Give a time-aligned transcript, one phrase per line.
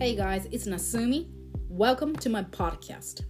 [0.00, 1.28] Hey guys, it's Nasumi.
[1.68, 3.24] Welcome to my podcast.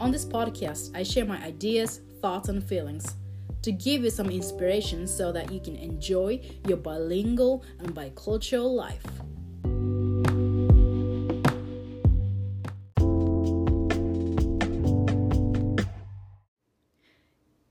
[0.00, 3.16] On this podcast, I share my ideas, thoughts, and feelings
[3.62, 9.04] to give you some inspiration so that you can enjoy your bilingual and bicultural life.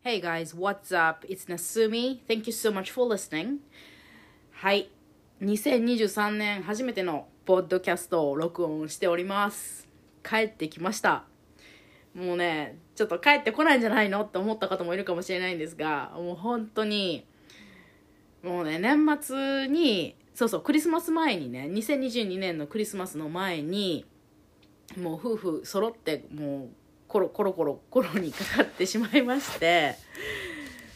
[0.01, 1.25] Hey guys, what's up?
[1.27, 2.19] It's Nasumi.
[2.27, 3.59] Thank you so much for listening.
[4.51, 4.89] はい、
[5.41, 9.88] 2023年初めての ポッドキャストを録音しております。
[10.22, 11.24] 帰ってきました。
[12.14, 17.26] もうね、ちょっと帰ってこないんじゃないのって思った方もいるかもしれないんですが、もう本当に、
[18.44, 24.06] もうね、年末に、そうそう、クリスマス前にね、2022年のクリスマスの前に、
[24.96, 26.68] もう夫婦揃って、もう
[27.08, 29.96] コロコロコロコロにかかってしまいまして、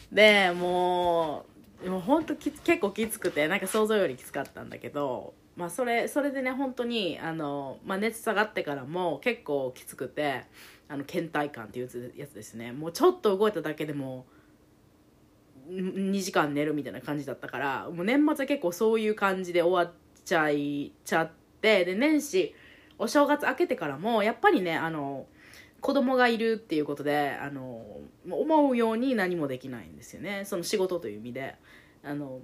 [0.09, 1.45] で、も
[1.85, 10.43] う、もう本当き結構きつくて、なんか想像よりきつかったんだけど、まあそれ、それでね、本当に、あの、まあ熱下がってからも結構きつくて、
[10.87, 12.71] あの、倦怠感っていうやつですね。
[12.71, 14.25] もうちょっと動いただけでも、
[15.69, 21.31] 2時間寝るみたいな感じだったからもう年末は結構そういう感じで終わっちゃいちゃっ
[21.61, 22.55] てで年始
[22.97, 25.25] お正月明けてからもやっぱりねあの
[25.81, 27.85] 子供がいるっていうことであの
[28.29, 31.55] 思うように何もできないんですよねその仕事という意味で
[32.03, 32.39] あの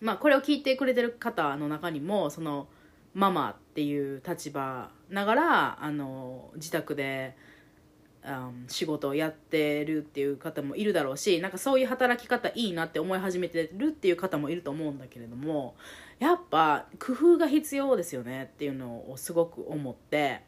[0.00, 2.68] まあこれを聞いてくれてる方の中にもその
[3.14, 7.36] ママっていう立場ながらあの自宅で
[8.22, 15.76] あの仕事をやってるっていう方もいるだろうしなんかそういう働き方いいなって思い始めてるっていう方もいると思うんだけれども
[16.18, 20.42] やっぱ工夫が必要ですよねっていうのをすごく思って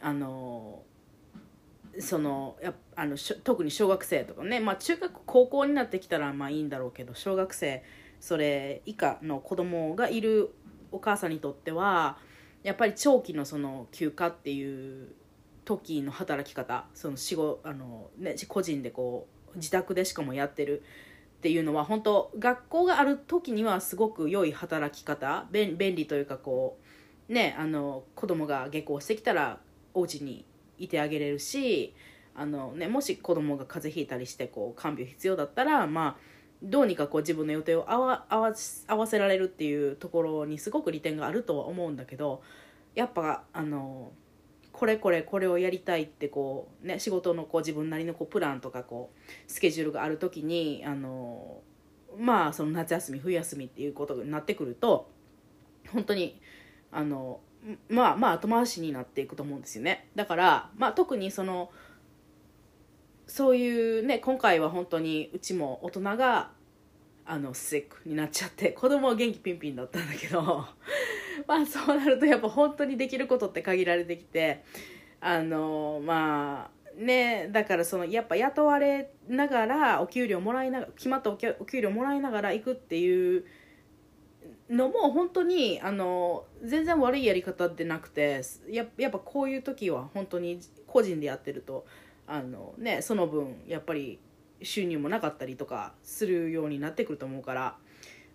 [0.00, 0.82] あの
[1.98, 7.82] そのやあの特に小学生とかね、まあ、中学高校になってきたらまあいいんだろうけど小学生
[8.22, 10.54] それ以下の子供がいる
[10.92, 12.18] お母さんにとっては
[12.62, 15.08] やっぱり長期のその休暇っていう
[15.64, 20.84] 時の働き方その仕事あの、ね、個人でこう自宅でしかもやってる
[21.38, 26.78] っていうのは本当学校がある時にはすごく良い働き方便便利というかこ
[27.28, 29.58] うねあの子供が下校してきたら
[29.94, 30.44] お家に
[30.78, 31.92] いてあげれるし
[32.36, 36.31] あの、ね、もし子供が風邪ひいたりしてこう看病必要だったらまあ
[36.62, 42.42] どうにかこう自分の予定を合わ合わせられるっていうところにすごく利点があるとは思うんだけど
[42.94, 44.12] やっぱあの
[44.72, 51.60] これこれこれをやりたいってこう、ね、仕事のこう自分なりのこうプランとかこうスケジュールがある時にあの
[52.18, 55.10] まあその夏休み冬休みっていうことになってくると
[55.92, 56.40] 本当に
[56.90, 57.40] あの
[57.88, 60.08] まあまあ後回しになっていくと思うんですよね。
[60.14, 61.70] だから、まあ、特にその
[63.26, 66.50] そういうね今回は本当にうちも大人が
[67.24, 70.42] あのシックになっちゃって子供は元気ピンピンだったんだけど
[71.46, 74.64] まあそうなるとやっぱ本当にできることって限られてきて
[75.20, 83.44] あのまあねだからそのやっぱ雇われながらお給料もらいながら決まったお給お給料もらいながら行くっていう
[84.68, 91.86] のも本当にあの全然悪いやり方でなくてややっぱこういう時は本当に個人でやってると
[92.32, 94.18] あの、ね、その分やっぱり
[94.62, 97.76] 収入もなかったりとかするようになってくると思うから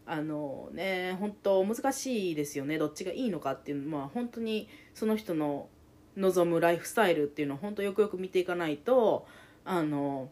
[0.06, 5.68] あのね本当難しいですよねどっちがいいのかっていうのは、まあ、本当にその人の
[6.16, 9.26] 望むライフスタイルっていうのを本当よくよく見ていかないと
[9.66, 10.30] あの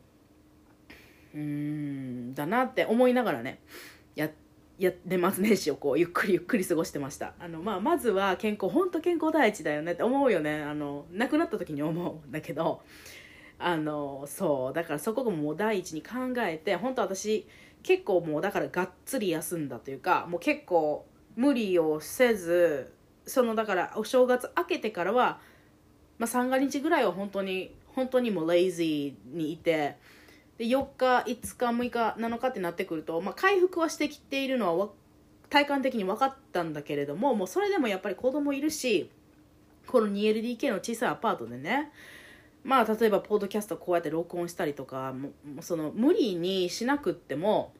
[1.34, 3.60] うーんだなって思いながらね
[4.14, 4.30] や
[4.78, 7.34] や年末年始をこうゆっくりゆっくり過ごしてました。
[7.40, 10.62] あの、まあ、まずは健康本当健康第一だよねって思うよね。
[10.64, 12.82] あの亡くなった時に思うんだけど
[13.58, 17.48] あのそうだからそこもう第一に考えて本当私
[17.84, 21.06] 結構もうだからがっつり休んだというかもう結構
[21.36, 22.94] 無理をせず
[23.26, 25.40] そのだからお正月明けてからは、
[26.18, 29.98] まあ、三が日ぐらいは本当に本当にもうレイジーにいて
[30.58, 34.90] で4日5日6日7日ってなってくると、まあ、回復はしてきているのは
[35.50, 39.10] 体感的に分かったんだけれどももうそれでもやっぱり子供いるし
[39.88, 41.92] この 2LDK の小さいアパートでね
[42.66, 45.32] まあ例えばポッドキャストこうやって録音したりとかも
[45.62, 47.72] その無理にしなくっても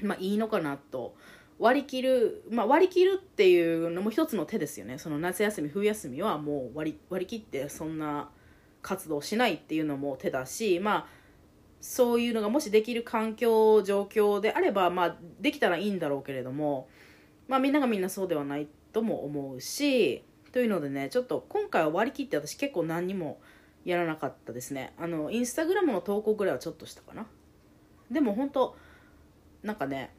[0.00, 1.14] まあいいのかなと。
[1.58, 4.98] 割り切る、まあ、割り切るっていうのも一つの手ですよね。
[4.98, 8.28] その夏休み冬休みはもう割り割り切ってそんな
[8.82, 11.06] 活動しないっていうのも手だしまあ
[11.80, 16.88] そういうのがもしできる環境状況であればまあできたらいいんだろうけれども
[17.48, 20.22] まあみんながみんなそうではないとも思うし
[20.52, 23.40] というのでねちょっと今回は割り切って私結構何にも
[23.86, 24.92] やらなかったですね。
[24.98, 27.26] あのインスタグラムの投稿ぐらいはちょっとしたかな。
[28.10, 28.76] でも本当
[29.62, 30.12] なんかね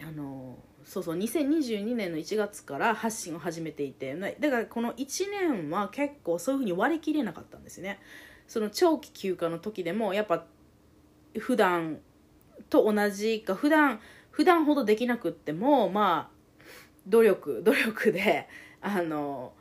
[0.00, 7.98] あのそうそう2022年の1月から発信を始めていてだからこの1年は結構そういうふうに割り切れなかったんですね。
[8.46, 10.44] その長期休暇の時でもやっぱ
[11.38, 11.98] 普段
[12.68, 14.00] と同じか普段
[14.30, 16.40] 普段ほどできなくってもまあ
[17.08, 18.48] 努力努力で
[18.80, 19.54] あの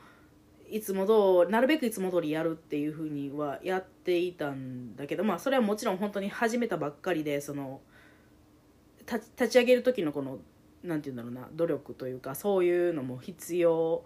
[0.72, 7.82] いつもどうなるべくいつも通りやるっていうふうにはやっていたんだけどまあそれはもちろん本当に始めたばっかりでその
[9.08, 10.40] 立ち上げる時のこの
[10.84, 14.04] 何て言うんだろうな努力というかそういうのも必要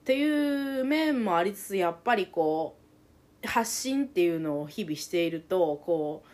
[0.00, 2.76] っていう面もありつつやっぱりこ
[3.44, 6.24] う発信っていうのを日々しているとこ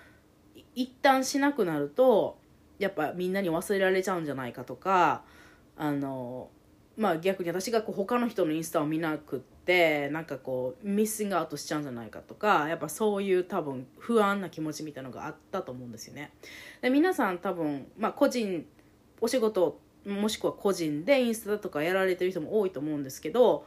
[0.56, 2.38] う一旦しなくなると
[2.78, 5.22] やっぱみんなに忘れられちゃうんじゃないかとか
[5.76, 6.48] あの
[6.96, 16.32] まあ逆に私がこう他の人のインスタを見なくってなんかこうミッシングアウトしちゃうんじゃないかとかやっぱそういう多分不安な気持ちみたいなのがあったと思うんですよね。
[16.80, 18.66] で皆さん多分、まあ、個人
[19.20, 23.66] お仕事もしくは個人でインスタとかやられてる人も多いと思うんですけど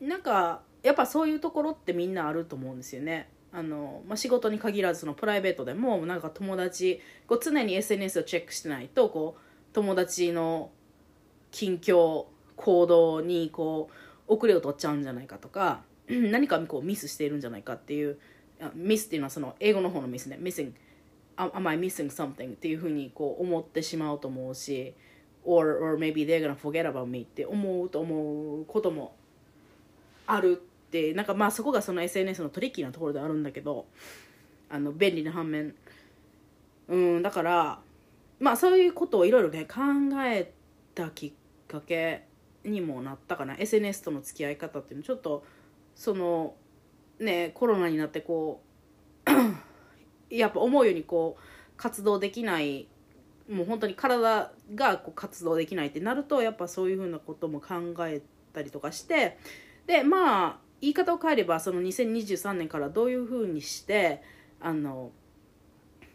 [0.00, 3.28] なんかやっぱそういうところってみんなあると思うんですよね。
[3.52, 9.40] あのまあ、仕事に限らずそのプライベートでもなんか友達こう常に SNS をチェックしてないとこう
[9.72, 10.70] 友達の
[11.50, 12.26] 近況
[12.56, 13.90] 行動にこ
[14.28, 18.18] う遅れを取っちゃうんじゃないかとか 何かこうミスしているんじゃないかっていう
[18.74, 20.38] ミスっていうのはその英語の方のミスね。
[20.40, 20.72] missing
[21.36, 24.94] am I missing something っていうふうにこう思ってしまうと思うし
[25.44, 29.14] or, or maybe they're gonna forget about me って思うと思うことも
[30.26, 33.86] あるってなんかまあそこがその SNS のトリッキーなところであるんだけど
[34.68, 35.74] あの便利な反面。
[36.88, 37.80] うんだから
[38.40, 39.80] まあそういうことをいろいろね考
[40.24, 40.52] え
[40.94, 41.32] たきっ
[41.70, 42.24] かけ
[42.64, 45.44] にもなったかな SNS との付き合い方っていうのちょっと
[45.94, 46.54] その
[47.18, 48.62] ねコロナになってこ
[49.26, 49.30] う
[50.34, 51.42] やっぱ思うようにこう
[51.76, 52.88] 活動できない
[53.48, 58.22] もう本当に体がこう活動できないってなるとやっぱそういうふうなことも考え
[58.52, 59.38] たりとかして
[59.86, 64.22] でまあ言い方を変えればその2023年からどういうふうにして
[64.60, 65.10] あの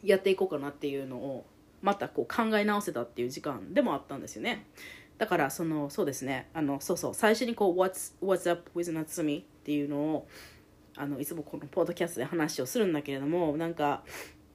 [0.03, 1.45] やっていこうかなっていうのを
[1.81, 4.65] またこう考え直せたっていう時間でもあったんですよね。
[5.17, 6.49] だからそのそうですね。
[6.53, 7.13] あのそうそう。
[7.13, 10.27] 最初にこう「What's, What's up with Natsumi?」っていうのを
[10.97, 14.03] あのいつもこのポッドキャストで話をするんだけれどもなんか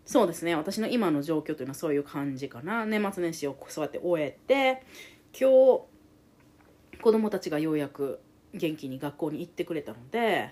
[0.05, 0.55] そうですね。
[0.55, 2.85] 私の今の状況というのはそういう感じかな。
[2.85, 4.83] 年末年始をそうやって終えて
[5.39, 8.21] 今日子供たちがようやく
[8.53, 10.51] 元気に学校に行ってくれたので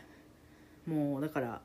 [0.86, 1.60] もうだから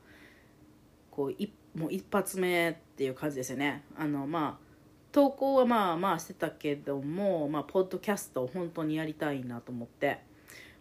[1.10, 3.84] こういもう一発目っていう感じですよね。
[3.96, 4.73] あのまあ
[5.14, 10.18] 投稿はまあまあしてたけども、まあ、ポッドキャストを本当にやりたいなと思って。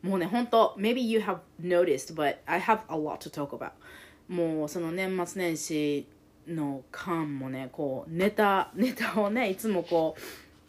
[0.02, 3.74] もうね、本当 maybe you have noticed, but I have a lot to talk about.
[4.28, 6.08] もうその年末年始
[6.48, 10.16] の間もね、こう、ネタ、ネタをね、いつもこ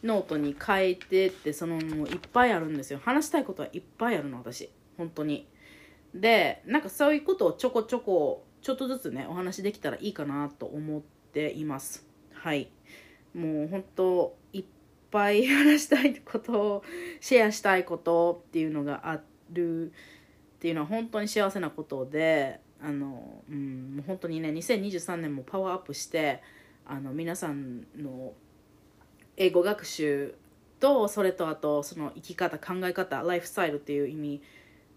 [0.03, 2.99] う、ノートに書いてって、そのもういっぱいあるんですよ。
[3.03, 4.69] 話したいことはいっぱいあるの、私。
[4.95, 5.47] 本当に。
[6.13, 11.01] で、なんかそういうことをちょこちょこ、ちょっとずつね、お話できたらいいかなと思っ
[11.33, 12.05] ています。
[12.31, 12.69] はい。
[13.35, 14.65] もう本当いっ
[15.11, 16.83] ぱい話したいことを
[17.19, 19.19] シェアしたいことっていうのがあ
[19.51, 19.91] るっ
[20.59, 26.41] ていうのは本当に幸せなことであの、うん、もう本当にね2023年もパワーアップして
[26.85, 28.33] あの皆さんの
[29.37, 30.35] 英語学習
[30.79, 34.41] とそれとあとその生き方考え方ライフスタイルっていう意味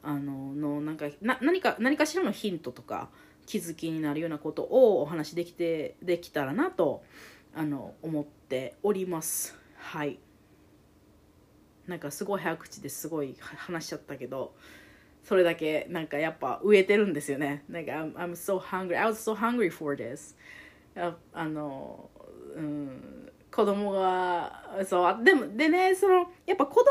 [0.02, 3.09] あののなんかな何か何かしらのヒントとか
[3.47, 7.02] 気づきになるようなことをお話できてできたらなと
[7.59, 9.59] あの思っております。
[9.77, 10.21] はい。
[11.88, 14.55] なんかすごい早口ですごい話しちゃったけど
[15.25, 17.65] それだけなんかやっぱ植えてるんですよね。
[17.69, 18.97] なんか I'm, I'm so hungry.
[18.97, 20.37] I was so hungry for this.
[21.33, 22.09] あの
[22.55, 26.88] うん子供がそうでもでねそのやっぱ子供が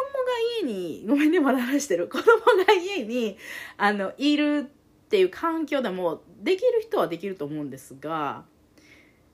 [0.62, 2.10] 家にごめんねまだ話してる。
[2.12, 2.26] 子供
[2.66, 3.38] が家に
[3.78, 4.66] あのいる
[5.06, 8.44] っていう環境でもできる人はできると思うんですが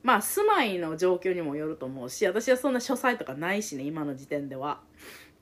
[0.03, 4.81] まあ住まいの状況にもよると思うし私はそんな書斎とかないしね今の時点では。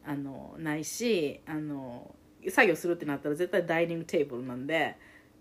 [0.06, 2.16] あのないしあの
[2.50, 4.98] 作業するってなったら絶対ダイニングテーブルなんで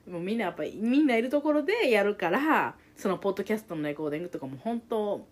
[0.08, 5.26] もうみんなやっぱりみんないるところでやるからそのポッドキャストのレコーディングとかも本当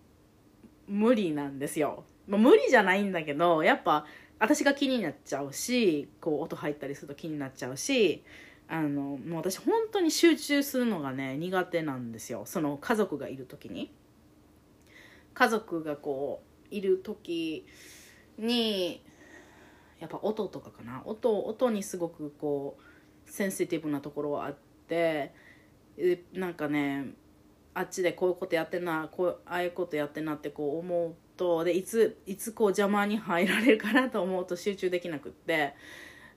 [0.87, 4.05] 無理なんですよ、まあ、無理じゃないんだけどやっぱ
[4.39, 8.23] 私が気になっちゃうしこう音入ったりすると気になっちゃうし
[8.71, 12.43] あのもう私本当に集中するのがね苦手なんですよ。
[12.45, 13.91] その家族がいる時に。
[15.33, 17.65] 家族がこういる時
[18.37, 19.03] に
[19.99, 21.01] やっぱ音とかかな。
[21.05, 22.77] 音音にすごくこ
[23.27, 24.55] うセンシティブなところはあっ
[24.87, 25.33] て
[26.33, 27.07] なんかね
[27.73, 35.73] あっちでこういうことやってんなこうああいうことやってんなってこう思っとでいついつこう邪魔に入られるかなと思うと集中できなくって。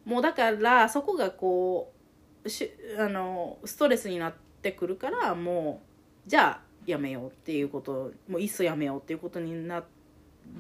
[0.05, 2.02] もうだからそこがこう
[2.47, 5.83] しあのストレスになってくるからも
[6.27, 9.85] うじゃあやめようっていうこともういっそやめようっていうことにな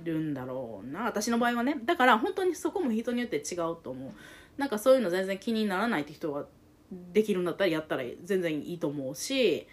[0.04, 1.04] るんだろうな。
[1.04, 1.80] 私の場合はね。
[1.84, 4.12] だから本当にそこも人によって違うと思う。
[4.56, 6.46] なんかそういうの全然気にならないって人は
[7.12, 9.66] できるんだったらやったら全然いいと思うし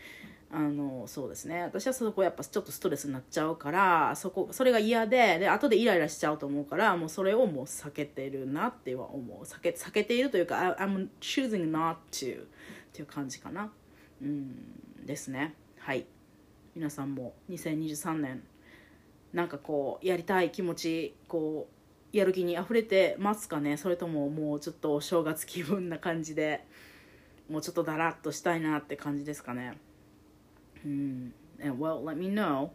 [0.51, 1.61] あのそうですね。
[1.61, 9.43] 私はそこやっぱちょっとストレスになっちゃうからそこそれが嫌でで後でイライラしちゃうと思うからもうそれをもう避けてるなっては思う。
[9.43, 12.45] 避け避けているというか I'm choosing not to っ
[12.93, 13.71] ていう感じかな。
[14.21, 15.53] うんですね。
[15.77, 16.07] はい。
[16.75, 18.43] 皆さんも2023年
[19.33, 21.67] なんかこうやりたい気持ちこ
[22.13, 23.77] うやる気にあふれてますかね？
[23.77, 26.65] それとももうちょっとお正月気分な感じで
[27.51, 29.77] もうちょっとだらっとしたいなって感じですかね？
[30.85, 32.69] うん and well let me know.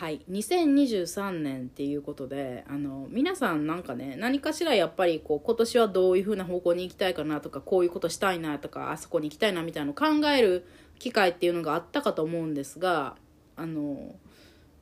[0.00, 10.66] はい2023年っていうことであの皆さんなんかね何かしらやっぱりこう今年はどういう風な方向に行きたいかなとかこういうことしたいなとかあそこに行きたいなみたいなのを考える
[10.98, 13.16] 機会っていうのがあったかと思うんですが
[13.56, 14.14] あの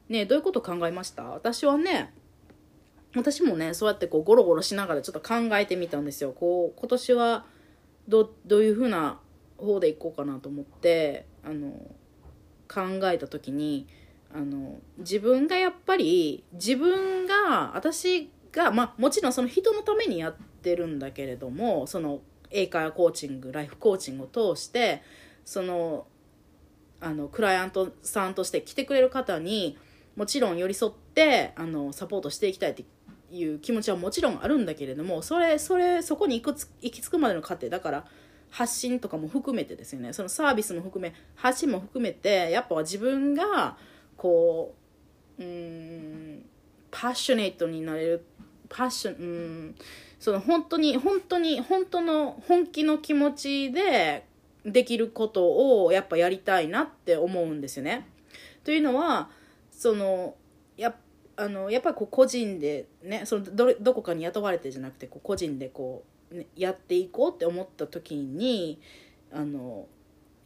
[0.08, 1.25] ねどういうこと考えました？
[1.25, 2.14] 私はね
[3.14, 6.32] 私もねそうやってこうゴロゴロしながらちょっと考えてみたんですよ。
[6.32, 7.46] こう今年は
[8.06, 9.20] どどういう風な
[9.56, 11.70] 方で行こうかなと思ってあの
[12.68, 13.86] 考えた時に
[14.32, 25.02] あの自分がやっぱり自分が私がまあもちろんその人のためにやってるんだけれどもその英会話コーチングライフコーチングを通して
[25.44, 26.06] その
[27.00, 29.78] あのクライアントさんとして来てくれる方に
[30.16, 32.84] もちろん寄り添ってあのサポートしていきたいって
[33.30, 38.04] いう気持ちはもちろんあるんだけれどもそれそれそこに行くつ行き着くまでの過程だから
[38.50, 43.76] 発信とかも含めてですよねそのサービスも含め発信も含めてやっぱ自分が
[44.16, 44.75] こ
[45.38, 46.44] ううん
[46.90, 48.25] パッショネットになれる
[48.68, 49.75] パッションうん
[50.18, 54.26] その本当に本当に本当の本気の気持ちで
[54.64, 58.06] できることをやっぱやりたいなって思うんですよね。
[58.64, 59.30] というのは
[59.70, 60.35] その
[61.40, 66.02] あのやっぱりこう個人でねそのどどこかに雇われてじゃなくてこう個人でこ
[66.33, 68.80] う、ね、やっていこうって思った時に
[69.33, 69.87] あの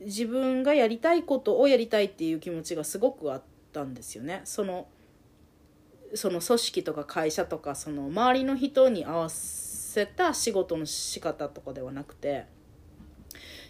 [0.01, 4.43] 自分がやりたいことをやりたいっていう気持ちがすごくあったんですよね。
[4.45, 4.87] その
[6.15, 12.45] その組織とか会社とかその周りの人に合わせた仕事の仕方とかではなくて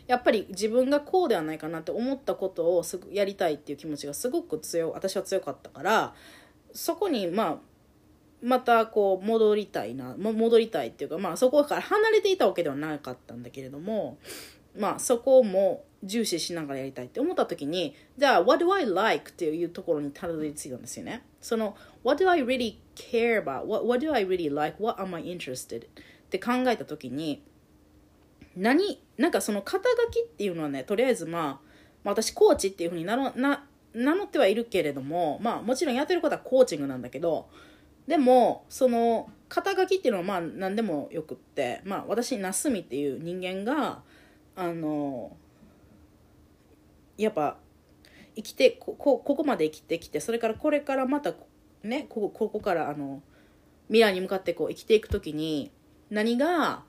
[0.08, 6.14] やっぱり自分がこうではないかなって思ったことをすぐやりたいっていう気持ちがすごく強私は強かったから
[6.74, 7.56] そこにまあ
[8.42, 14.18] またこう戻りたいな戻りたいっていうかまあそこから離れていたわけではなかったんだけれども
[14.76, 19.30] まあそこも重視しながらやりたいって思った時にじゃあ What do I like?
[19.30, 23.66] っていうところにたどり着いたんですよねその What do I really care about?
[23.66, 24.82] What, what do I really like?
[24.82, 25.86] What am I interested?
[25.86, 25.88] っ
[26.30, 27.42] て考えた時に
[28.56, 31.60] 何なんかその肩書きっていうのはねとりあえずま
[32.04, 37.48] あ、私コーチっていうふうになろな名乗ってはいるけれどもまあもちろんやってることはコーチングなんだけど
[38.06, 44.02] でもその肩書きっていうのはまあ何でもよくってまあ私なすみっていう人間が
[44.56, 45.36] あの
[47.16, 47.58] やっぱ
[48.34, 51.34] 生きてこここまで生きてきてそれからこれからまた
[51.82, 53.22] ねここここからあの
[53.88, 55.70] 未来に向かってこう生きていく時に
[56.10, 56.82] 何が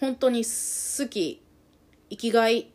[0.00, 1.42] 本当に好き
[2.10, 2.71] 生きがい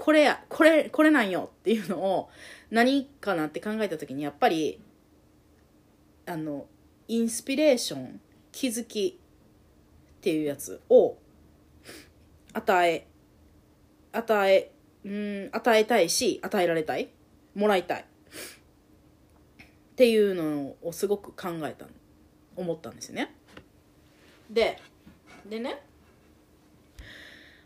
[0.00, 2.30] これやこれこれなんよっていうのを
[2.70, 4.80] 何かなって考えた時にやっぱり
[6.24, 6.64] あの
[7.06, 8.18] インスピレーション
[8.50, 11.18] 気づきっていうやつを
[12.54, 13.06] 与え
[14.12, 14.72] 与え
[15.04, 17.10] うん与えたいし与えられたい
[17.54, 18.04] もらいたいっ
[19.96, 21.84] ていうのをすごく考えた
[22.56, 23.34] 思ったんですよね。
[24.48, 24.78] で
[25.46, 25.82] でね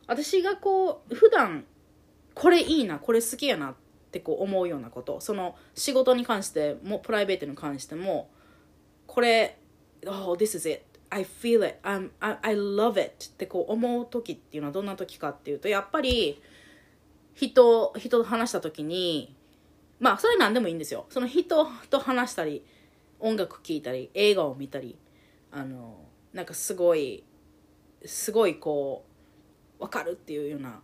[0.08, 1.64] 私がこう普段
[2.34, 3.74] これいいなこれ好きやなっ
[4.10, 5.20] てこう思うようなこと。
[5.20, 8.28] その仕事に関してもプライベートに関しても
[9.06, 9.58] これ
[10.06, 10.82] Oh this is it.
[11.10, 11.78] I feel it.
[11.82, 13.26] I'm, I, I love it.
[13.26, 16.42] ってこう思う時っていうのはどんな時かっていうとやっぱり
[17.34, 19.34] 人人と話した時に
[20.00, 21.06] まあそれ何でもいいんですよ。
[21.08, 22.64] その人と話したり
[23.20, 24.96] 音楽聴いたり映画を見たり
[25.50, 25.96] あの
[26.32, 27.24] なんかすごい
[28.04, 29.04] すごいこ
[29.78, 30.82] う分かるっていうような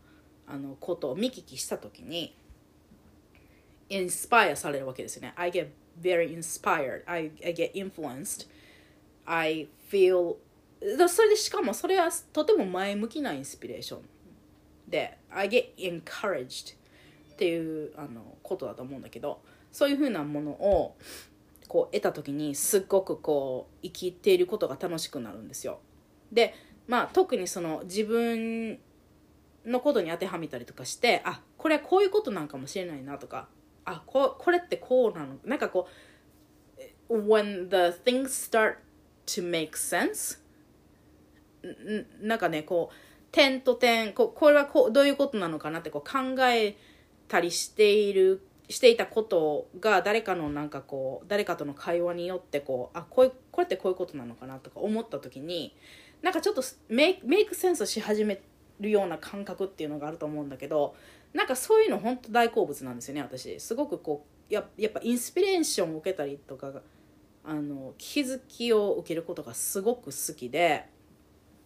[0.50, 2.35] あのことを見聞きした時に
[3.88, 5.33] インスパイアされるわけですよね。
[5.37, 5.69] I get
[6.00, 7.02] very inspired.
[7.07, 8.49] I, I get influenced.
[9.25, 10.37] I feel
[11.09, 14.00] それでしかもそれはとても前向きなインスピレーション。
[14.88, 16.75] で I get encouraged
[17.33, 19.40] っていうあのことだと思うんだけど
[19.71, 20.97] そういうふうなものを
[21.69, 25.78] こう得た時にすっごくこう生きていることが楽しくなるんですよ。
[26.33, 26.54] で
[26.88, 28.80] まあ特にその自分
[29.67, 33.49] のことに当てはめたりとかしてあこれはこういうことなんかもしれないなとか
[33.85, 35.37] あここれってこうなの？
[35.45, 35.88] なんかこ
[37.09, 38.76] う when the things start
[39.26, 40.38] to make sense?
[42.23, 42.95] なんかねこう
[43.33, 46.76] 点と点ここれはこうどういうことなのかなってこう考え
[47.29, 55.76] たりしているしていたことが誰かのなんかこう誰かとの会話によってこうあこういうこれってこういうことなのかなとか思った時に
[56.23, 58.40] なんかちょっとメイクメイクセンスし始め
[58.80, 60.94] るような感覚っていうのがあると思うんだけど
[61.32, 63.60] なんかそういうの本当大好物なんですよね私。
[63.60, 66.72] すごくこうややっぱインスピレーションを受けたりとか
[67.44, 70.87] あの気づきを受けることがすごく好きで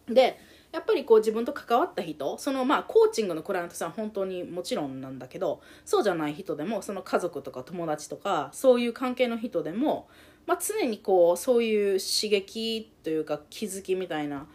[0.07, 0.39] で
[0.71, 10.07] やっぱりこう自分と関わった人そのまあコーチングのクライアントさん本当にもちろんなんだけどそうじゃない人でもその家族とか友達とかそういう関係の人でも、
[10.45, 14.47] まあ、常にこうそういう刺激というか気づきみたいな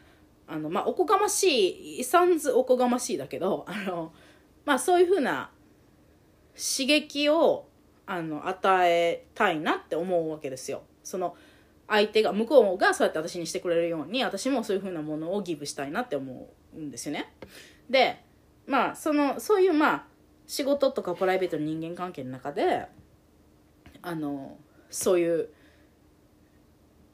[0.50, 4.12] あのまあおこがましいさんずおこがましいだけどあの
[4.64, 5.50] まあそういうふうな
[6.54, 7.68] 刺激を
[8.04, 10.82] あの与えたいなって思うわけですよ。
[11.04, 11.36] その
[11.86, 17.32] 相手が向こうがそうやって私にしてくれるように私もそういう風なものをギブしたいなって思うんですよね。
[17.88, 18.20] で
[18.66, 20.04] まあそのそういうまあ
[20.46, 22.86] 仕事とかプライベートの人間関係の中で
[24.02, 24.56] あの
[24.88, 25.48] そういう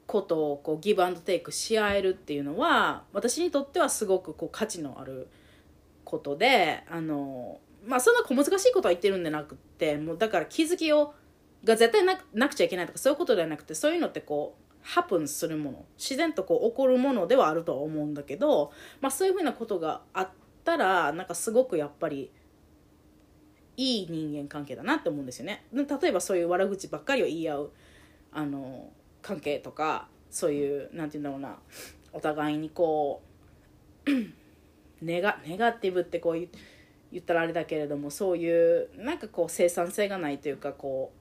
[0.07, 5.27] ことをこうギブアンドテイクし合えるっていうのは私にとってはすごくこう価値のある
[6.05, 11.13] ことであのまあそんな小難しいことは言ってるんじゃなくてもうだから気づきを
[11.63, 18.71] が絶対なくちゃいけないとかそういうことではなくてそういうのってこうハプンするもの自然とこう起こるものではあるとは思うんだけど、
[19.01, 20.29] まあ、そういうふうなことがあっ
[20.63, 22.31] たらなんかすごくやっぱり
[23.75, 25.65] いい人間関係だなって思うんですよね。
[25.73, 27.71] 例えばそういう悪口ばっかりを言い合う
[28.31, 28.89] あの
[29.27, 31.57] 関係とかそういうなんて言うんだろうな
[32.13, 33.21] お互いにこ
[34.05, 34.11] う
[35.03, 36.33] ネガネガティブってこう
[37.11, 41.11] 言ったらあれだけれどもそういうなんかこう生産性がないというかこ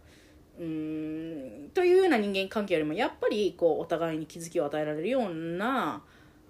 [0.58, 6.02] ううんというような人間関係よりもやっぱりこうお互いに気づきを与えられるような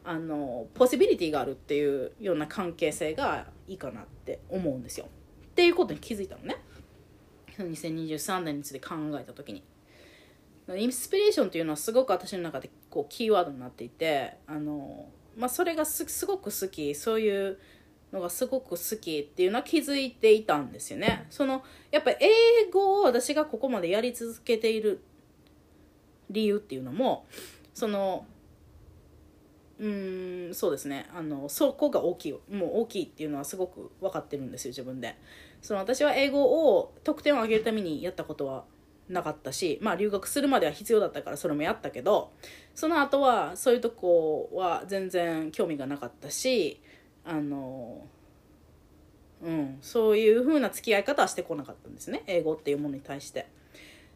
[0.04, 5.06] あのポシビリティがあるっていうような関係性がいいかなって思うんですよ。
[5.06, 6.56] っていうことに気づいたのね。
[7.58, 9.64] 2023年について考えた時に。
[10.74, 17.58] インスピレーションっていうのはすごく私の中でこうキーワードになっていてあの、まあ、それがすごく好きそういう
[18.12, 21.26] のがすごく好きっていうのは気づいていたんですよね。
[21.30, 25.02] そのやっぱり英語を私がここまでやり続けている
[26.30, 27.26] 理由っていうのも
[27.74, 28.26] その
[29.78, 31.06] うんそうですね。
[31.14, 35.16] あのそこが大きいもう大きいっていうのはすごく分かってるんですよ自分で。
[35.60, 38.64] その私は英語を得点を上げるためにやったことは
[39.08, 42.32] なかったしまあ留学するまでは必要だったからそれもやったけど
[42.74, 46.80] その後はそういうとこは全然興味がなかったし
[47.24, 48.06] あの
[49.42, 53.46] うんそういう風な付き合い方はしてこなかったんですね英語っていうものに対して。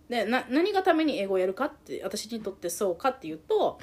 [0.09, 3.79] で何がために英語をやるかって私にとってそうかっていうと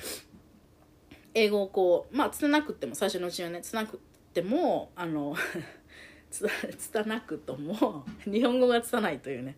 [1.33, 3.99] 英語をこうまあつなくても最初のうちはねつなくっ
[4.33, 5.35] てもあの
[6.77, 9.55] つたなくとも 日本語がつたないというね。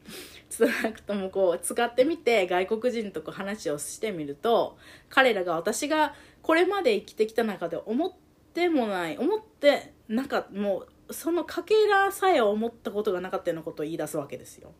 [0.49, 4.77] つたなくともこう使ってみて外国人とこう話をしてみると
[5.09, 8.13] 彼らが私がこれまで生きてきた中で思っ
[8.53, 14.71] てもない思ってなんかもうそのかけらさえ思ったことがなかったようなことを言い出すわけですよ。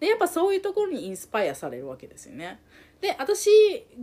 [0.00, 2.60] でやっぱそういうところにインスパイアされるわけですよね。
[3.00, 3.50] で私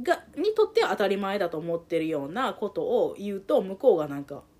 [0.03, 4.43] がにとっては当たり前だと思ってるようなことを言うと向こうがなんか「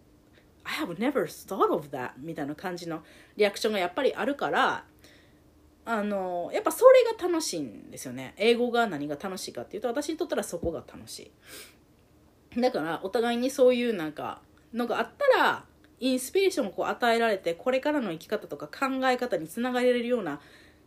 [0.64, 3.04] I have never thought of that」みたいな感じの
[3.36, 4.86] リアクションがやっぱりあるから
[5.86, 8.34] あのやっぱそれが楽しいんですよね。
[8.38, 11.32] 英語が何が楽しいかっていうと私にとったらそこが楽し
[12.56, 12.62] い。
[12.62, 14.42] だからお互いにそういうなんか
[14.74, 15.66] のがあったら
[16.00, 20.40] インスピレーションをこう与えられてこれからの生き方とか考え方につながれるような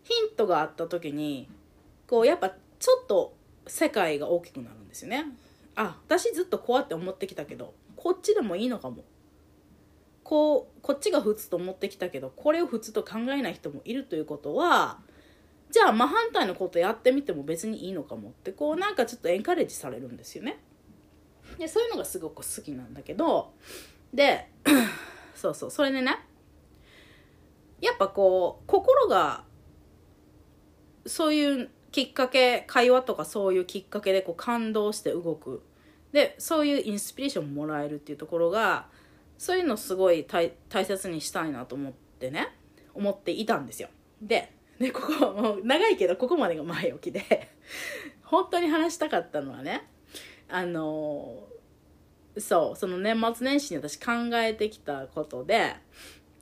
[0.02, 1.48] ヒントがあった時に
[2.06, 3.34] こうやっぱちょっと
[3.66, 5.26] 世界が大きくなるんですよね。
[5.74, 9.04] あ私ずっとこうやって思ってきたけどこっちでもいいのかも。
[10.26, 14.98] こうこっちが普通と思ってきたけどこれを普通と考えない人もいるということは
[15.70, 20.58] じゃあ真反対のことやってみても別にいいのかもってこうなんかちょっとエンカレッジされるんですよね。
[21.60, 23.52] でそういうのがすごく好きなんだけど
[24.12, 24.50] で
[25.36, 26.18] そうそうそれでね
[27.80, 29.44] やっぱこう心が
[31.06, 35.62] そういうきっかけ会話とかそういうきっかけでこう感動して動く。
[36.10, 38.88] でそういうインスピレーションもらえるっていうところが
[39.38, 42.48] そういうのすごい大大切にしたいなと思ってね。
[42.94, 43.88] 思っていたんですよ。
[44.20, 47.48] ででここもう長いけどここまでが前置きで。
[48.22, 49.88] 本当に話したかったのはね
[50.48, 51.46] あの
[52.38, 55.76] そうその年末年始に私考えてきたことで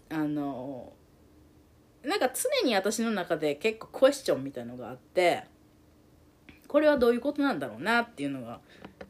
[0.08, 0.94] あの
[2.02, 5.44] なんか常に私の中で結構クエスチョンみたいのがあって
[6.68, 8.60] これはどういうことなんだろうなっていうのが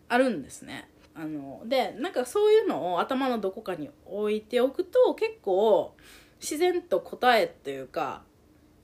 [0.09, 0.89] あるんですね。
[1.17, 5.95] あのでなんかそういうのを頭のどこかに置いておくと結構
[6.41, 8.23] 自然と答えっていうか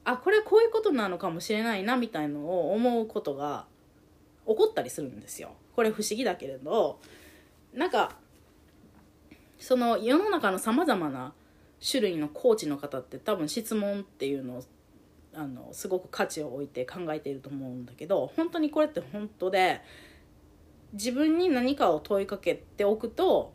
[0.05, 3.67] あこれこういうことなのかもしれないなみたいのを思うことが
[4.47, 5.53] 起こったりするんですよ。
[5.75, 6.99] これ不思議だけれど
[7.75, 8.17] なんか
[9.59, 11.33] その世の中のさまざまな
[11.87, 14.63] 種類のコーチの方って多分質問っていうのを
[15.35, 19.81] あのすごく価値を置いて考えていると思うんだけど本当にこれって本当で
[20.93, 23.53] 自分に何かを問いかけておくと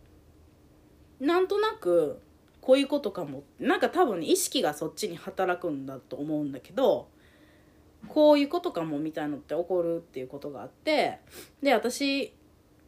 [1.19, 2.21] なんとなく
[2.61, 3.43] こういうことかも。
[3.59, 7.07] なんか多分意識がそっちに働くんだと思うんだけど
[8.07, 11.19] こういうことかもみたいのって起こるっていうことがあって
[11.61, 12.33] で私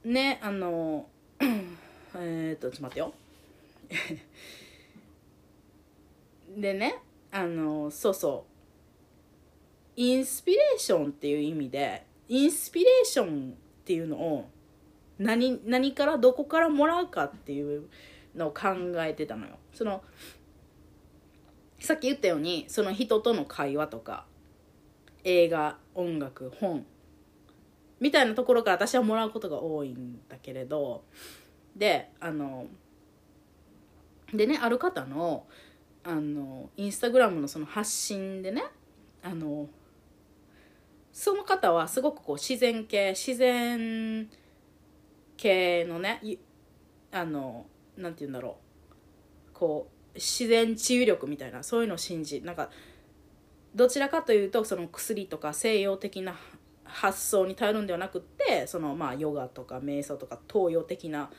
[0.04, 1.08] ねあの
[2.16, 3.14] えっとちょっと待ってよ。
[6.58, 6.96] でね
[7.32, 8.58] あのそうそう。
[10.00, 13.58] インスピレーションっていう意味でインスピレーション
[13.88, 14.50] っていうのを
[15.18, 17.88] 何何からどこからもらうかっていう
[18.36, 19.54] のを考えてたのよ。
[19.74, 20.04] その
[21.80, 24.26] さっき言ったようにその人との会話とか
[25.24, 26.86] 映画音楽本
[28.02, 31.06] みたいなところから私はもらうことが多いんだけれど
[31.78, 32.66] であの
[34.34, 35.46] でねある方の
[36.04, 38.66] あのインスタグラムのその発信でね
[39.24, 39.70] あの
[41.18, 44.30] その方はすごくこう自然系自然
[45.36, 46.22] 系のね
[47.12, 47.66] あの
[47.98, 48.58] なんて言うんだろ
[49.50, 49.52] う。
[49.52, 52.70] こう自然治癒力みたいなそういうのを信じなんか
[53.74, 56.36] どちらかというとその薬とか西洋的な
[56.84, 61.32] 発想に頼るんではなくってそのまあヨガとか瞑想とか東洋的な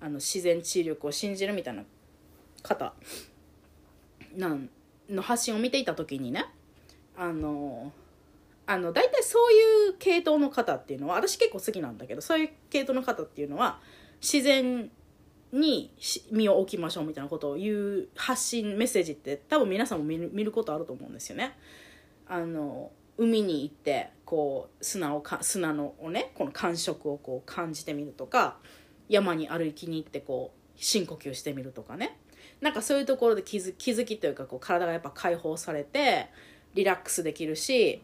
[0.00, 1.84] あの自然治癒力を信じるみたいな
[2.64, 2.94] 方
[4.36, 4.68] なん
[5.08, 6.46] の発信を見ていた時にね
[7.16, 7.92] あの
[8.70, 13.80] あの大体そういう系統の方っていうのは私結構好きなんだけどそういう系統の方っていうのは
[14.22, 14.92] 自然
[15.50, 15.92] に
[16.30, 21.58] 身を置きましょうみたいなことを言う発信メッセージって多分皆さんも見ることあると思うんですよね。
[22.28, 28.58] あの海に行ってこう砂をか砂のをねこの感触をこう感じてみるとか
[29.08, 32.16] 山に歩きに行ってこう深呼吸してみるとかね
[32.60, 36.28] なんかそういうところで気づ気づきというかこう体がやっぱ解放されて
[36.74, 38.00] リラックスできるし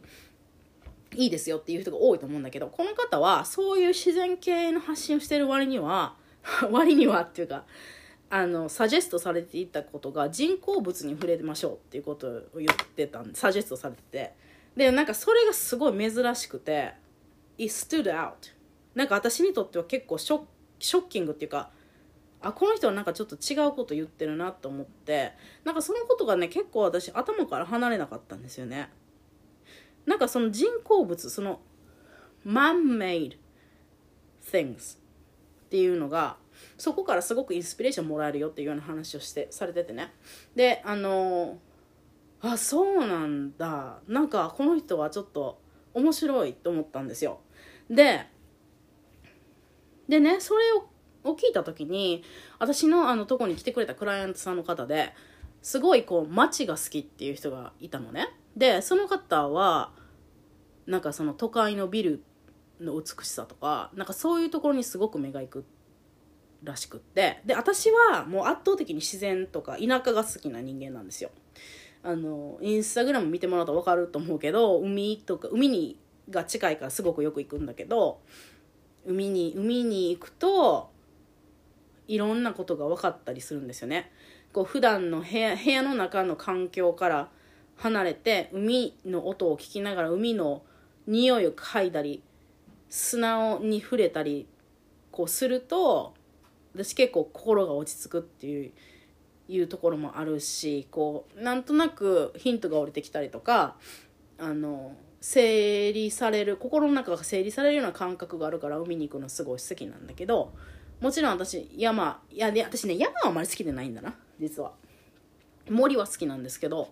[1.17, 6.15] いいですよっていう人が多いと思うんだけどこの方はそういう自然系の発信をしてる割には
[6.71, 7.65] 割にはっていうか
[8.29, 14.47] あのサジェストされていたことが人工物に触れましょうっていうことを言ってたんでサジェストされてて。
[14.77, 16.93] でなんかそれがすごい珍しくて
[17.59, 18.33] It stood out
[18.95, 20.43] なんか私にとっては結構ショ
[20.79, 21.71] ショッキングっていうか
[22.43, 25.33] あこの人はなんかちょっと違うこと言ってるなと思って
[25.65, 28.91] なんかそのことがね結構私頭から離れなかったんですよね。
[30.07, 31.61] なんかその人工物その
[32.47, 33.37] man-made
[34.51, 36.37] things っていうのが
[36.79, 40.13] そこからすごくインスピレーションもらえるよっていうような話をしてされててね。
[40.55, 41.59] であの
[42.41, 43.99] あそうなんだ。
[44.07, 45.61] なんかこの人はちょっと
[45.95, 47.41] 面白いと思ったんですよ。
[47.91, 48.27] で
[50.09, 50.89] でねそれを
[51.25, 52.23] を聞いた時に
[52.59, 55.13] 私のあのとこに来てくれたクライアントさんの方で
[55.61, 58.29] すごいこう街が好きっていう人がいたのね。
[58.57, 59.93] でその方は
[60.87, 62.23] なんかその都会のビル
[62.81, 65.65] の美しさとかなんかそういうところにすごく目がいく
[66.63, 67.43] らしくって。
[67.45, 71.31] で私はもう圧倒的に自然とか田舎が好きな人間なんですよ。
[72.03, 75.99] あのインスタグラム見てもらうと分かると思うけど海とか海に
[76.31, 78.21] が近いからすごくよく行くんだけど
[79.05, 80.91] 海に海に行くと
[82.07, 84.13] いろんなことが分かったりするんですよね。
[84.53, 87.31] こう普段の部屋部屋の中の環境から
[87.77, 90.63] 離れて海の音を聞きながら海の
[91.07, 92.23] 匂いを嗅いだり
[92.89, 94.47] 砂に触れたり
[95.11, 96.15] こうすると
[96.75, 98.73] 私結構心が落ち着くっていう
[99.49, 103.77] いうところもあるしこうなんとなくヒントが降りてきたりとか
[104.39, 110.53] あの整理される心の中が整理されるような感覚があるから海に行くのすごい好きなんだけど
[111.01, 114.73] もちろん私山いやで私ね山はあまり好きでないんだな実は。
[115.69, 116.91] 森は好きなんですけど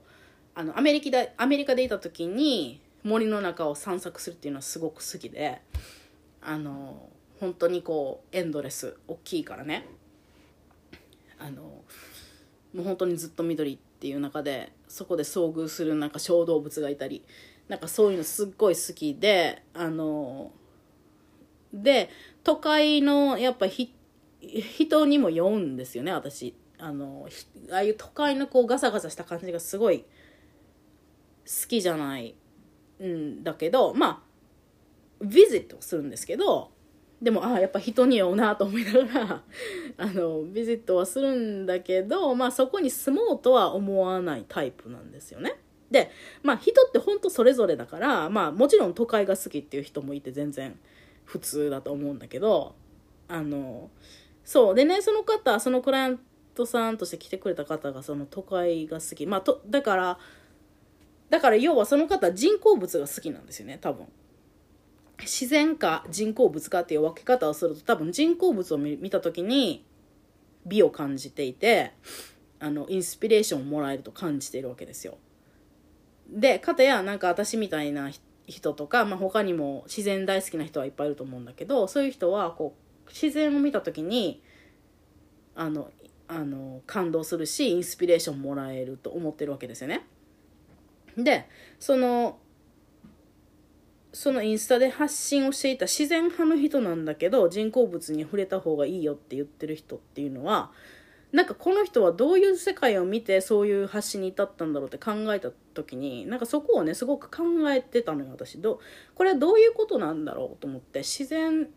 [0.55, 5.61] あのアメリカでアメリカでいた時に森の中を散策するっていうのはすごく好きで
[6.41, 7.09] あの
[7.41, 9.87] 本当にこうエンドレス大きいからね。
[11.39, 11.63] あの
[12.73, 17.25] もう本当にずっと緑っていう中でそこで遭遇するなんか小動物がいたり
[17.69, 20.53] なんかそういうのすっごい好きであの
[21.73, 22.09] で
[22.43, 23.93] 都会のやっぱひ
[24.41, 26.55] 人にも酔うんですよね私。
[26.79, 27.29] あの
[27.71, 30.05] ああいう都会のこうガサガサした感じがすごい
[31.47, 32.35] 好きじゃない
[33.03, 34.23] んだけどま
[35.21, 36.71] あビジットするんですけど
[37.23, 39.43] でもああやっぱ人に酔うなと思いながら
[39.97, 45.59] あのビジットはするんだけどまあそこに住もうとは思わないタイプなんですよね。
[45.91, 46.11] で
[46.43, 50.79] まあ人ってほんとそれぞれだからまあもちろん都会が好きっていう人もいて全然
[51.25, 52.75] 普通だと思うんだけど
[53.29, 53.91] あの
[54.45, 56.21] そうでねその方そのクライアン
[56.55, 60.19] トさんとして来てくれた方がその都会が好きまあとだから
[61.31, 64.07] だから要はその方人工物が好きなんですよね多分
[65.21, 69.85] 自然か人工物かっていう分け方をすると多分人工物を見た時に
[70.67, 71.93] 美を感じていて
[72.59, 75.19] あのインスピレーションをもらえると感じているわけですよ
[76.29, 78.11] でかたやなんか私みたいな
[78.47, 82.75] 人とか、まあ、他にも自然大好きな人はいっぱいいると思うんだけどそういう人はこ
[83.07, 84.43] う自然を見た時に
[85.55, 85.91] あの
[86.27, 90.07] あの感動するしインスピレーションもらえると思ってるわけですよね。
[91.17, 91.49] で
[91.79, 92.39] その
[94.13, 100.71] そのインスタで発信をしていた自然派の人なんだけど人工物に触れた方がいいよって言ってる人っていうのは
[101.33, 108.61] なんかこの人はどういう世界を見てそういう発信に至ったんだろうって考えた時になんかそこをねすごく考えてたのよ私。
[108.61, 108.79] ど
[109.17, 111.69] これはどういうことなんだろうと思って自然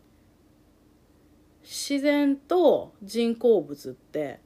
[1.64, 4.38] 自然と人工物って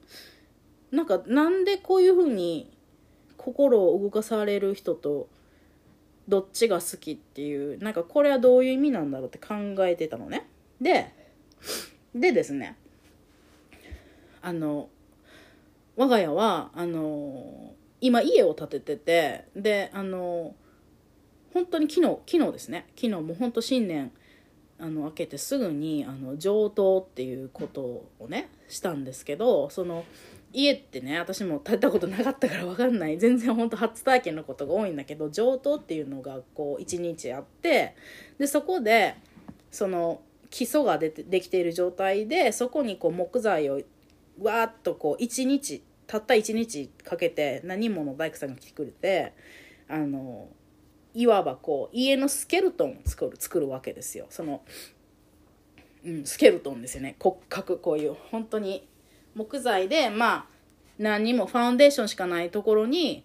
[0.90, 2.72] なんかなんでこういうふうに
[3.44, 5.28] 心を動かされる人と
[6.28, 9.54] どっちが好きっていうなんかこれはどういう意味なんだろうって考
[9.86, 10.48] えてたのね。
[10.80, 11.12] で
[12.14, 12.76] でですね
[14.40, 14.88] あの
[15.96, 20.54] 我が家はあの今家を建てててであの
[21.52, 22.86] 本当に昨日昨日ですね。
[22.96, 24.12] 昨日もう本当新年
[24.78, 27.80] あの開けてすぐにあの上等っていうこと
[28.18, 30.04] をねしたんですけどその
[30.52, 33.18] 家ってね私も建てたことなかったから分かんない。
[33.18, 37.96] 全然ほんと初体験のことが多いんだけど上等っていうのがこう1日あって
[38.38, 39.16] でそこで
[39.70, 43.80] その基礎がでできている状態でそこにこう木材を
[44.40, 49.32] わーっとこう1日たった1日かけて何人もの大工さんが来てくれて
[49.88, 50.48] あの
[51.14, 54.26] いわばこう家のスケルトンを作る作るわけですよ。
[54.30, 54.62] その、
[56.04, 57.16] うん、スケルトンですよね。
[57.18, 58.86] 骨格こういう本当に
[59.34, 60.46] 木材でまあ
[60.98, 63.24] 何にもファウンデーションしかないところに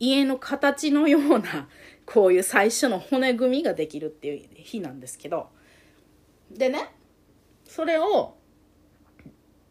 [0.00, 1.68] 家の形のような
[2.06, 5.48] こういう最初の骨組みができるっていう日なんですけど。
[6.50, 6.90] でね
[7.64, 8.36] それを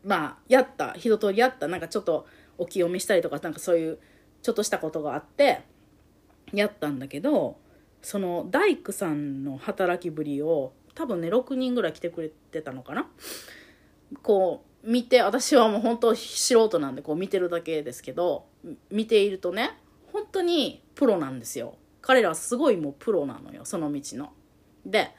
[0.04, 4.00] まあやった一通りやったなんかちょっとお清めしたりとかなんかそういう
[4.41, 5.62] ちょっとしたことがあって
[6.52, 7.58] やったんだけど
[8.02, 13.08] その大工さんの働きぶりを多分ね6人ぐらい来てくれてたのかな。
[14.22, 18.46] こう見て私はもう本当素人なんでこう見てるだけですけど
[18.91, 19.78] 見ているとね
[20.12, 24.34] 本当にプロなんですよ彼らはすごいもうプロなのよその道の。
[24.86, 25.12] で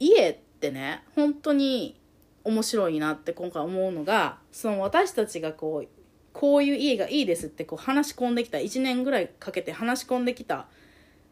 [0.00, 2.00] 家ってね本当に
[2.44, 5.88] 面白いなって今回思うのがその私たちがこう
[6.32, 10.66] こういう家がいいですってこう話し込んできた1年ぐらいかけて話し込んできた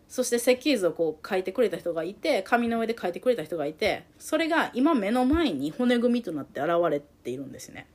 [0.08, 7.86] そして設計図をこう書いてくれた人がいて紙の上で書いてくれた人がいてそれが今目の前に骨組みとなって現れているんですね。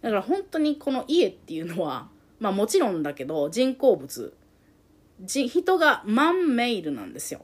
[0.00, 2.08] だから本当にこの家っていうのは
[2.40, 4.34] まあもちろんだけど人工物。
[5.24, 7.40] 人がマンメイルなんですよ。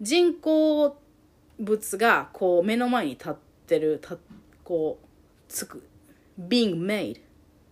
[0.00, 0.96] 人工
[1.58, 3.34] 物がこう目の前に立っ
[3.66, 4.16] てるた
[4.64, 5.06] こう
[5.48, 5.88] つく。
[6.38, 7.20] Being made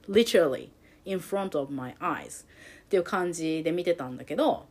[0.08, 0.70] literally
[1.04, 2.46] in front of my eyes っ
[2.88, 4.66] ていう感じで見てたんだけど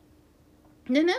[0.89, 1.13] でね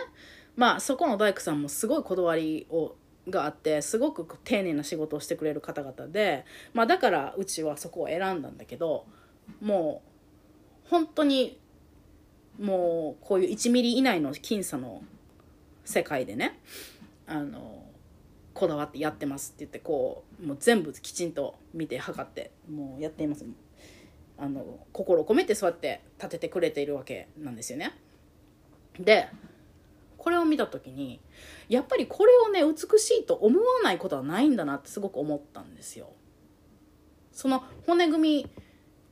[0.55, 2.95] まあそこの大工さんもすごいこだわりを
[3.29, 9.05] があってすごく丁寧な仕事をしてくれる方々で、まあ、だからうちはそこを選んだんだけど
[9.61, 10.03] も
[10.85, 11.59] う本当に
[12.59, 15.03] もうこういう1ミリ以内の僅差の
[15.83, 16.59] 世界でね
[17.27, 17.83] あの
[18.53, 23.45] こだわってやってますって言ってこうもう全部きちんと見て測ってもうやっています
[24.37, 27.93] あの心を込めてそうやって立ててくれているわけなんですよね。
[28.99, 29.27] で
[30.25, 31.21] これを見た時に
[31.69, 36.07] やっぱりこれをね美しいと思わないことはないんだなってすごく思ったんですよ。
[37.31, 38.49] その骨組み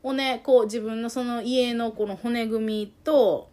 [0.02, 3.52] をねこう自分のその家のこの骨組みと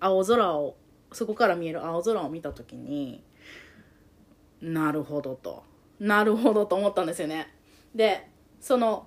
[0.00, 0.76] 青空を
[1.12, 3.22] そこから見える青空を見た時に
[4.62, 5.64] なるほどと
[6.00, 7.52] なるほどと思ったんですよね。
[7.94, 8.26] で
[8.58, 9.06] その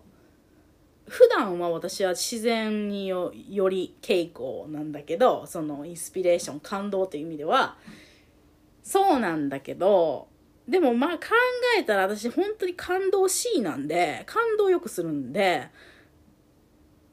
[1.10, 7.78] 普段は私は自然によより傾向なんだけどそのインスピレーション感動という意味では。
[8.82, 10.30] そうなんだけど
[10.68, 11.26] でもまあ考
[11.78, 15.68] えたら私本当に感動 C なんで感動よくするんで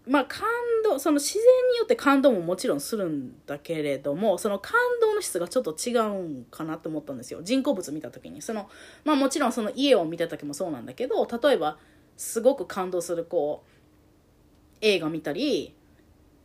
[0.06, 0.46] まあ感
[0.84, 7.42] 動その自然によって感動ももちろんするんだけれどもその感動の質がちょっと違うんかなって思ったんですよ。
[7.42, 8.40] 人工物見た時に。
[8.40, 8.68] その
[9.04, 11.78] まあもちろんその家を見た時もそうなんだけど例えば
[12.16, 13.75] すごく感動するこう
[14.86, 15.74] 映画見たり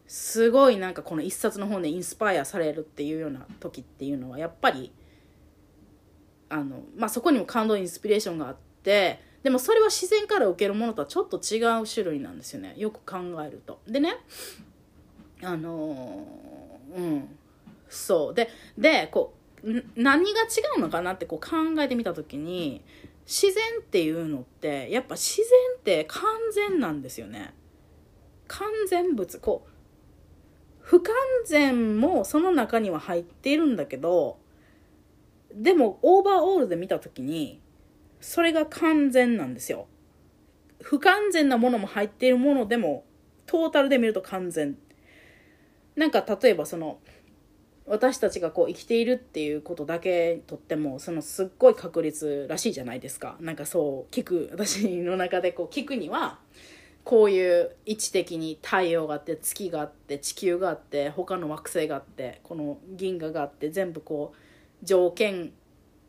[0.07, 4.91] すごいなんかこの一冊の本でインスパイアされるっていうような時っていうのはやっぱり
[6.49, 13.79] あのまあそこにも感動インスピレーションがあってでもそれは自然から受けるものとはちょっと違う種類なんですよねよく考えると。
[13.87, 14.17] でね
[15.43, 16.25] あの
[16.95, 17.37] うん
[17.89, 20.45] そうででこう何が違
[20.77, 22.83] うのかなってこう考えてみた時に
[23.25, 25.45] 自然っていうのってやっぱ自然
[25.77, 26.23] って完
[26.53, 27.53] 全なんですよね。
[28.51, 29.71] 完全物こう
[30.81, 31.13] 不完
[31.45, 34.39] 全もその中には入っているんだけど
[35.53, 37.61] でもオーバーオールで見た時に
[38.21, 39.87] それが完全なんですよ。
[40.81, 43.03] 不完全なものも入っているものでも、
[43.45, 44.77] トータルで見ると完全。
[45.95, 46.99] なんか例えばその、
[47.87, 56.39] 私たちがこう生きているっていうことだけとってもそのすっごい確率らしいじゃないですかなんかそう聞く私の中でこう聞くには
[57.03, 65.51] こういう位置的に太陽があって月があって地球があって他の惑星があってこの銀河があって全部こう条件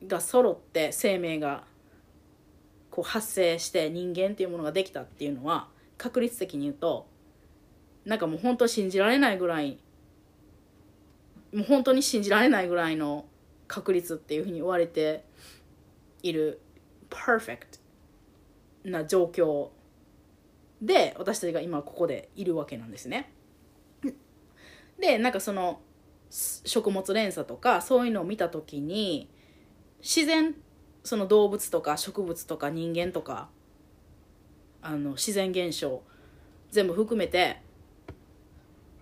[0.07, 1.64] が揃って生命が
[2.90, 7.07] こう発生して人間っていうものができたっていうのは確率的に言うと
[8.05, 9.78] なんかもう本当信じられないぐらい
[11.55, 13.24] もう本当に信じられないぐらいの
[13.68, 15.24] 確率っていうふうに言われて
[16.22, 16.61] いる
[17.09, 17.78] perfect
[18.85, 19.68] な状況
[20.83, 23.33] で私たちが今ここでいるわけなんですね。
[24.99, 25.81] でなんかその
[26.31, 29.29] 食物連鎖とかそういうのを見た時に
[30.01, 30.55] 自然
[31.05, 33.49] その動物とか植物とか人間とか
[34.81, 36.03] あの自然現象
[36.71, 37.61] 全部含めて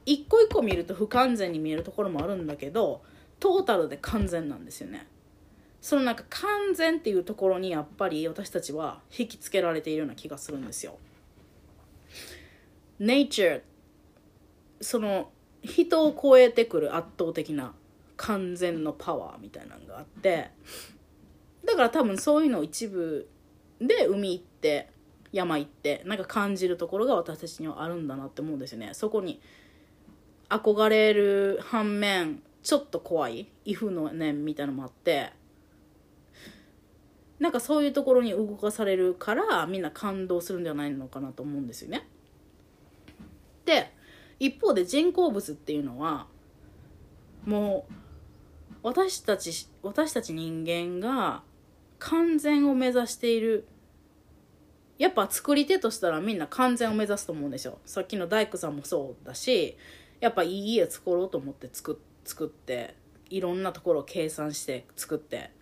[0.07, 3.03] 一個一個見ると不完全に見えるところもあるんだけど
[3.39, 5.07] トータルで完全なんですよね
[5.81, 10.99] そのなんか完全っていうところにやっぱり私たちは引きつけられているような気がするんですよ
[13.01, 13.63] Nature
[14.81, 15.31] その
[15.63, 17.75] 人を超えてくる圧倒的な
[18.17, 20.51] 完全のパワーみたいなのがあって
[21.65, 23.29] だから多分そういうのを一部
[23.81, 24.91] で海行って
[25.33, 28.91] 山行ってなんか感じるところが私たちにはあるんだなって思うんですよね。
[28.93, 29.41] そこに
[30.49, 35.33] 憧れる反面ちょっと怖い威風の念みたいなのもあって
[37.39, 42.07] なんかそういうところに動かされるからみんな感動するんじゃないのかなと思うんですよね。
[43.65, 43.93] で
[44.39, 46.27] 一方で人工物っていうのは
[47.45, 47.93] もう
[48.83, 51.43] 私たち私たち人間が
[51.99, 53.67] 完全を目指している。
[54.99, 57.79] やっぱ作り手としたらみんな完全を目指すと思うんですよ。
[57.87, 59.79] さっきの大工さんもそうだし
[60.21, 62.95] やっぱいい家作ろうと思って作作って
[63.31, 65.53] いろんなところを計算して作って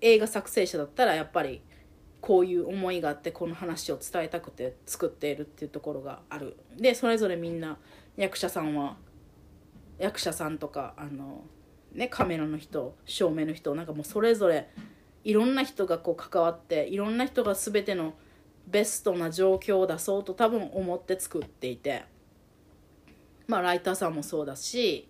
[0.00, 1.60] 映画作成者だったらやっぱり
[2.28, 6.58] こういう思いがあってこの話を伝えたくて作っているっていうところがある。
[6.76, 7.78] でそれぞれみんな
[8.18, 8.98] 役者さんは
[9.98, 11.44] 役者さんとかあの
[11.94, 14.68] ね、カメラの人照明の人なんかもうそれぞれ
[15.24, 18.12] いろんな人がこう関わっていろんな人が全ての
[18.66, 22.04] ベストな状況を出そうと多分思って作っていて。
[23.46, 25.08] まあライターさんもそうだし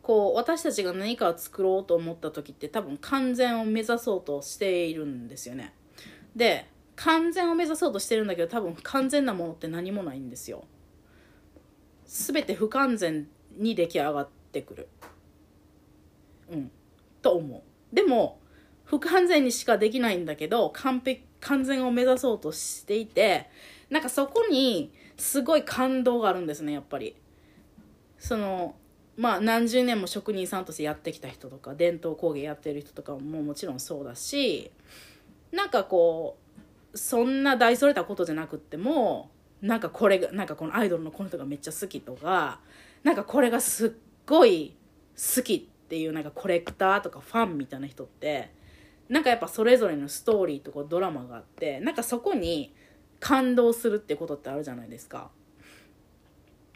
[0.00, 5.74] こう私たちが何かを作ろうと思った時って多分完全を目指そうとしているんですよね。
[6.36, 6.66] で
[6.96, 10.64] 完全を目指そうとしてるんだけど多分完全なものって何もないんですよ。
[12.06, 14.88] 全て不完全に出来上がってくる。
[16.50, 16.70] うん。
[17.22, 17.94] と思う。
[17.94, 18.38] でも
[18.84, 23.48] 不完全にしかできないんだけど完璧完全を目指そうとしていて
[23.90, 27.16] なんかそこにすごい感動があるんですねやっぱり。
[28.18, 28.74] その
[29.16, 34.70] まあ何十年も職人さんとしてやってきた人とか伝統工芸やってる人とかももちろんそうだし
[35.54, 36.38] なんかこ
[36.92, 39.30] うそんな大それたことじゃなくっても
[39.62, 42.60] なんかこれがなんかこのアイドルのこの人がめっちゃ好きとか
[43.02, 43.90] なんかこれがすっ
[44.26, 44.76] ごい
[45.16, 48.50] 好きっていうなんかコレクターとかファンみたいな人って
[49.08, 52.74] なんかやっぱそれぞれのストーリーとかドラマがあってなんかそこに
[53.20, 55.30] 感動するってことってあるじゃないですか。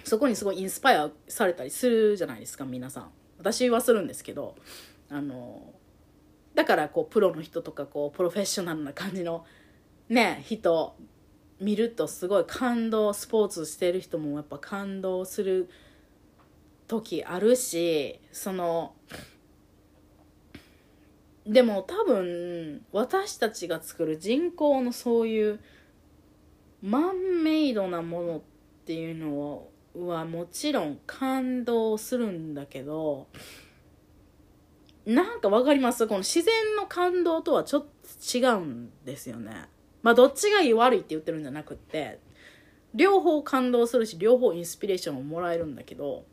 [0.05, 3.11] そこにすごいインスパイアされたりするじゃないですか皆さん。
[3.39, 4.55] 私はするんですけど
[5.11, 5.75] あの
[6.59, 9.45] だからこうプロの人とかこうプロフェッショナルな感じの
[10.09, 10.97] ね人
[11.61, 15.71] 見るとすごい感動スポーツしてる人もやっぱ感動する
[16.89, 18.97] 時あるしその
[21.47, 25.61] でも多分私たちが作る人工のそういう
[26.83, 28.41] マンメイドなものっ
[28.85, 33.29] ていうのはもちろん感動するんだけど
[35.09, 36.07] なんかわかります？
[36.07, 37.87] この自然の感動とはちょっ
[38.31, 39.53] と違うんですよね。
[40.03, 42.21] まあどっちがいい悪いって言ってるんじゃなくって
[42.95, 46.25] 両方感動するし両方インスピレーションをもらえるんだけど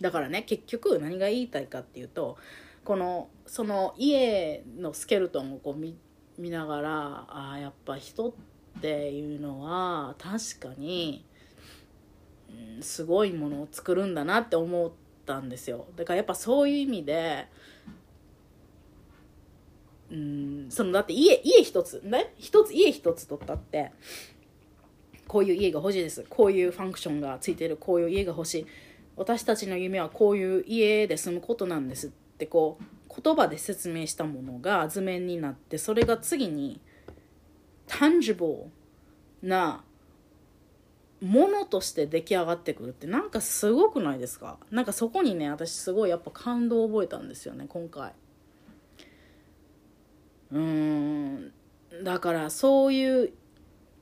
[0.00, 2.38] だからね結局何が言いたいかっていうと
[2.84, 5.94] このその家のスケルトンをこう見
[6.38, 6.90] 見ながら
[7.28, 8.32] ああやっぱ人っ
[8.80, 11.24] ていうのは確かに、
[12.76, 15.86] うん、すごいものを作るんだなって思ってたんですよ。
[15.96, 17.46] だからやっぱそういう意味で
[20.10, 23.92] うんそのだって家家一つね一つ家一つとったって
[25.26, 26.24] こういう家が欲しいです。
[26.28, 27.76] こういうファンクションがついてる。
[27.76, 28.66] こういう家が欲しい。
[29.16, 36.80] 私たちの夢はこういう家で住むことなんですってこう言葉で説明したものが図面になってそれが次に
[37.88, 38.66] tangible
[39.42, 39.82] な
[41.26, 44.58] ものとして出来上がってくるってなんかすごくないですか？
[44.70, 48.12] なんかそこにね私すごいやっぱ感動を覚えたんですよね今回。
[50.52, 51.52] うん。
[52.04, 53.32] だからそういう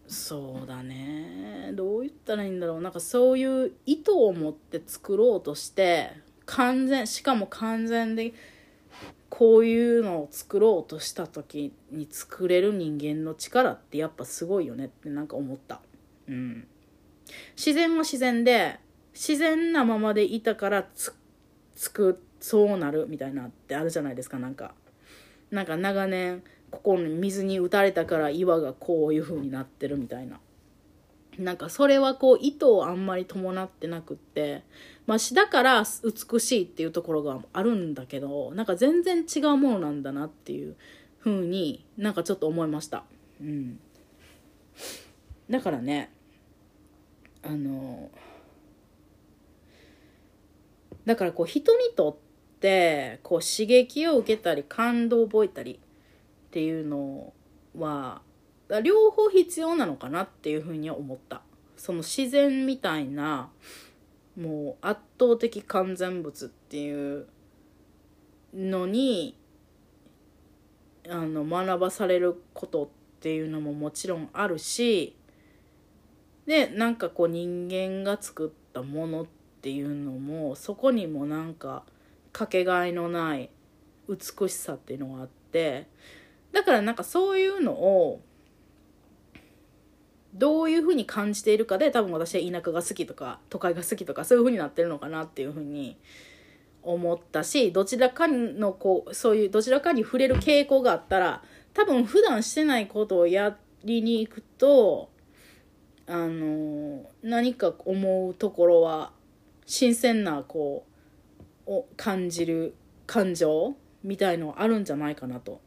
[0.06, 1.72] そうだね。
[1.74, 2.80] どう言ったらいいんだろう。
[2.82, 6.10] なんかそういう意図を持って作ろうとして
[6.44, 8.34] 完全しかも完全で
[9.30, 15.80] こういうのを作ろうとした時に作れる人間の力ってやっぱすごいよねってなんか思った。
[16.28, 16.68] うん。
[17.56, 18.78] 自然は自然で
[19.12, 21.12] 自然なままでいたからつ
[21.92, 24.74] くそうなるみたいなってあるじゃないですかなんか。
[25.50, 30.40] なんか長年ここに水に打たれたから岩がこういう風になってるみたいな。
[31.38, 34.62] なんかそれはこう意図をあんまり伴ってなくって
[35.06, 35.84] まあだから
[36.30, 40.76] 美しいっていうところがあるんだけどなんか全然違うものなんだなっていう
[41.20, 43.04] 風になんかちょっと思いました。
[43.40, 43.80] うん。
[45.50, 46.10] だからね
[47.46, 48.10] あの
[51.04, 57.32] だからこう人にとってこう刺激を受けたり感動を覚えたりっていうの
[57.76, 58.22] は
[58.82, 61.42] 両方必要なのかなっていうふうに思った。
[61.76, 63.50] その自然みたいな
[64.40, 67.26] もう圧倒的完全物っていう
[68.54, 69.36] のに
[71.08, 72.88] あの学ばされることっ
[73.20, 75.16] ていうのももちろんあるし
[76.46, 79.26] でなんかこう人間が作ったものっ
[79.62, 81.84] ていうのもそこにもなんか
[82.32, 83.50] かけがえのない
[84.08, 85.86] 美しさっていうのがあって
[86.52, 88.20] だからなんかそういうのを
[90.34, 95.96] どういうふうに感じているかで多分私は田舎が好きとか都会が好きとかそういうふうになってるのかなっていうふうに
[96.82, 101.42] 思ったしどちらかのこうそういうどちらかに触れる傾向があったら
[101.72, 105.08] 多分普段してないことをやりに行くと
[106.06, 109.12] あの何か思うところは
[109.66, 110.84] 新鮮なこ
[111.66, 112.74] うを感じる
[113.06, 115.60] 感情みたいのはあるんじゃないかなと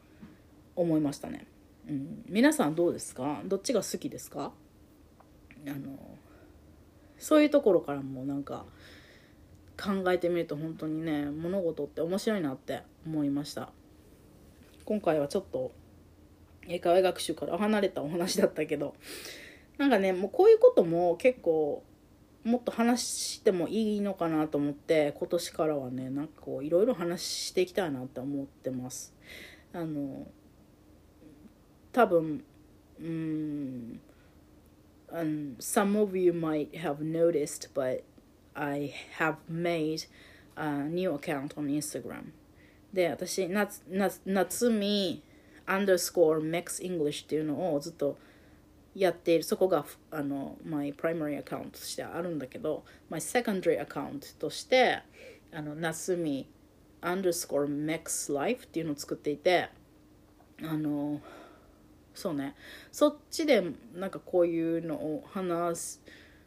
[0.76, 1.46] 思いましたね。
[1.88, 3.40] うん、皆さんどうですか？
[3.46, 4.52] どっちが好きですか？
[5.66, 5.98] あの
[7.18, 8.64] そういうところからもなんか
[9.76, 13.70] 考えてみると本当にね物事って面白いなって思いました。
[14.84, 15.72] 今回はちょっと
[16.68, 18.94] 英会話学習から離れたお話だったけど
[19.78, 21.84] なんかねもうこういうことも結構
[22.44, 29.14] もっと話してもいいのかなと思って今年からはねなんかこういろいろ話していきたいなって思ってます。
[29.72, 30.26] あの
[31.92, 32.44] 多分
[33.00, 34.00] うん
[35.12, 38.02] um, some of you might have noticed but
[38.54, 40.06] I have made
[40.56, 42.32] a new account on Instagram.
[42.92, 45.22] で私夏夏夏み
[45.66, 48.16] underscore max English っていうのをずっと
[48.98, 54.98] やっているそこがあの my primary account としてあるんだけど my secondary account として
[55.52, 56.48] あの夏み
[57.00, 59.68] underscore max life っていうのを作っていて
[60.62, 61.20] あの
[62.12, 62.56] そうね。
[62.90, 63.62] そっちで
[63.94, 66.02] なんかこういうのを話す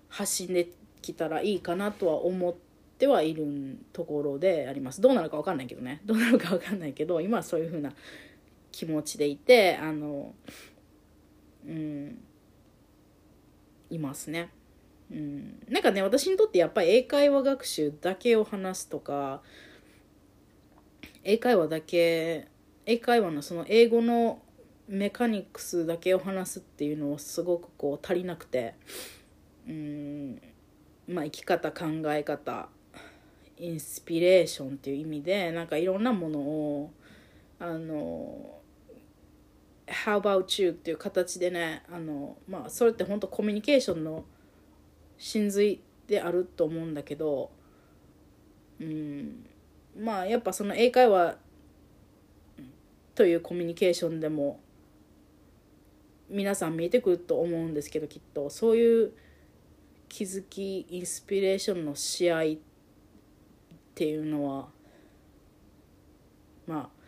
[0.09, 0.67] 発信で
[1.01, 2.53] きたらいいかなとは思っ
[2.97, 4.99] てはいるところであります。
[4.99, 6.01] どうなるか分かんないけどね。
[6.03, 7.93] どうなるか分かんないけど今はそういう風な
[8.73, 10.33] 気持ちでいてあの
[11.65, 12.21] うん。
[13.91, 14.49] いますね。
[15.11, 19.41] うん、なんかね私にとってやっぱり英会話学習だけを話すとか
[21.23, 22.47] 英会話だけ
[22.85, 24.41] 英会話のその英語の
[24.87, 28.75] メカニクスだけを話すっていうのをすごくこう足りなくて
[29.67, 30.41] うん
[31.07, 32.69] まあ生き方考え方
[33.57, 36.91] インスピレーションっていう意味でなんかいろんなものを
[37.59, 38.61] あの
[39.91, 40.71] How about you?
[40.71, 44.25] っていう形でねあのまあそれって本当コミュニケーションの
[45.17, 47.51] 真髄であると思うんだけど
[48.79, 49.45] うん
[49.97, 51.35] まあやっぱその英会話
[53.15, 54.59] というコミュニケーションでも
[56.29, 58.49] 皆さん見えてくると思うんですけどきっと。
[58.49, 59.11] そういう
[60.07, 62.45] 気づきインスピレーションの試合っ
[63.93, 64.69] ていうのは
[66.67, 67.00] まあ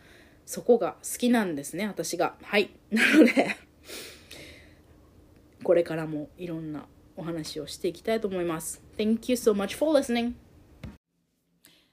[0.46, 2.36] そこが好きなんですね私が。
[2.42, 2.70] はい。
[2.92, 3.56] なので
[5.64, 6.86] これからもいろんな
[7.16, 8.82] お話をしていきたいと思います。
[8.98, 10.34] Thank you so much for listening.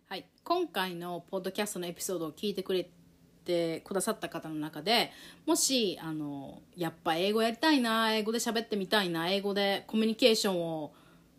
[0.06, 0.26] はい。
[0.42, 2.90] 今回のポッドキャストのエピソードを聞いてくれ
[3.44, 5.10] てくださった方の中で
[5.46, 10.92] もしあのやっぱ英語やりたいな英語で喋ってみたいな英語でコミュニケーションを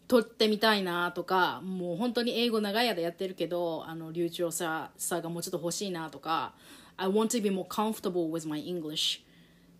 [0.07, 6.53] 取ってみたいなとかもう本当に英語長い間やってるけどあの流暢ささがもうちょっと欲しいなとか
[7.01, 9.23] I want to be more comfortable with my English.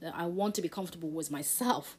[0.02, 1.96] I want to be comfortable with myself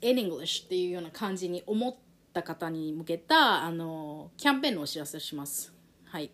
[0.00, 0.64] in English.
[0.64, 1.94] っていうような感じに思っ
[2.32, 5.70] た方に向けたあのキャンペーンのお知らせをします。
[6.06, 6.30] はい。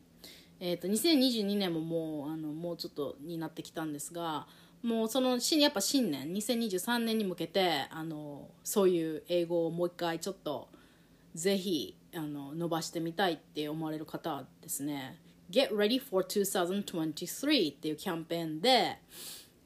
[0.61, 4.47] えーと、2022年ももうあのもうちょっとになってきたんですが
[4.83, 10.69] もうそのやっぱ新年2023年に向けてあのそういう英語をもう一回ちょっと
[11.35, 15.19] ぜひあの伸ばしてみたいって思われる方ですね。
[15.51, 18.99] Get Ready for 2023っていうキャンペーンで、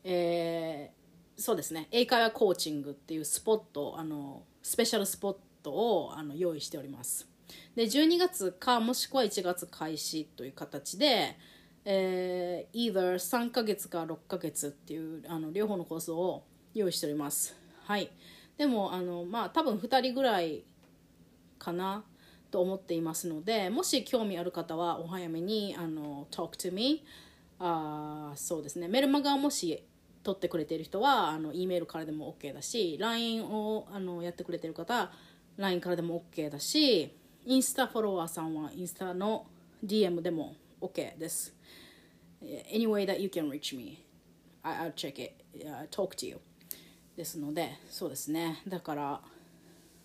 [0.03, 1.89] えー、そうですね。
[1.91, 7.28] 英会話コーチングっていうスポットあのスペシャルスポットをあの用意しております。
[7.76, 11.37] で12月かもしくは1月開始という形で、
[11.85, 17.55] えー、either 3ヶ月か6ヶ月っていうあの両方のコースを用意しております。
[17.85, 18.11] はい。
[18.57, 20.64] でもあのまあ多分2人ぐらい
[21.59, 22.05] かな。
[22.55, 27.05] と思っていますのでもし興味ある方はお早めにあの talk to me
[27.59, 28.86] あそうですね。
[28.86, 29.82] メルマガをもし
[30.22, 35.11] 取ってくれている人はあの E メールからでも OK だし LINE をあのやってくれてる方
[35.57, 37.12] LINE からでも OK だし
[37.44, 39.46] インスタフォロワーさんはインスタの
[39.84, 41.57] DM でも OK です。
[42.40, 43.98] Any way that you can reach me
[44.62, 46.38] I, I'll check it、uh, talk to you
[47.16, 48.62] ですのでそうですね。
[48.68, 49.20] だから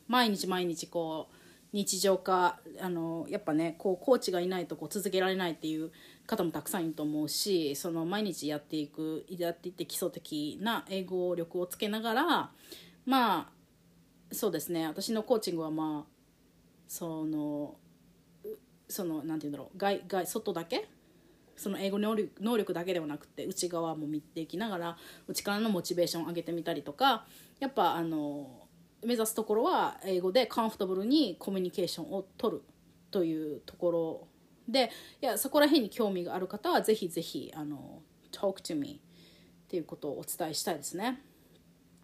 [0.07, 1.38] 毎日毎日こう
[1.71, 5.91] 日常化あのやっぱねこうコーチがいないとこう続けられないっていう
[6.25, 12.49] 方もたくさんいると思うしその毎日やっていくやっていって基礎的な英語力をつけながら
[13.05, 13.47] まあ
[14.31, 16.11] そうですね私のコーチングはまあ
[16.87, 17.75] その
[18.87, 20.87] そのなんて言うんだろう外外外だけ？
[21.55, 24.97] その英語能力能力だけではなくて内側も見ていきながら
[25.27, 27.25] 内からのモチベーションを上げてみたりとか
[27.59, 28.49] やっぱあの
[29.03, 32.63] 目指すところは英語でカンフォタブルにコミュニケーションを取る
[33.11, 34.27] というところ
[34.67, 34.91] で
[35.21, 38.99] いやそこら辺に興味がある方はぜひぜひあの talk to me
[39.65, 41.21] っていうことをお伝えしたいですね。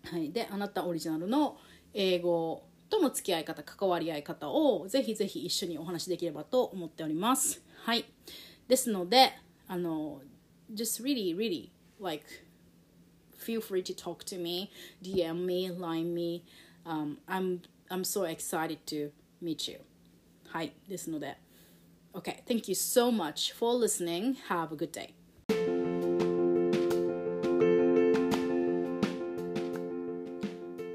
[0.04, 1.58] はい、であなたオリジナルの
[1.93, 7.64] 英語との付き合い方関わり合い方をぜひぜひ一緒にお話しできればと思っております。
[7.84, 8.06] はい、
[8.68, 9.34] ですので
[9.68, 10.22] あの
[10.74, 11.70] just really really
[12.00, 12.24] like
[13.38, 14.72] feel free to talk to me
[15.02, 16.43] DM me line me
[16.85, 17.61] um, I'm
[17.91, 19.11] I'm so excited to
[19.43, 19.81] meet you
[20.49, 21.37] はいですので
[22.12, 25.14] OK thank you so much for listening have a good day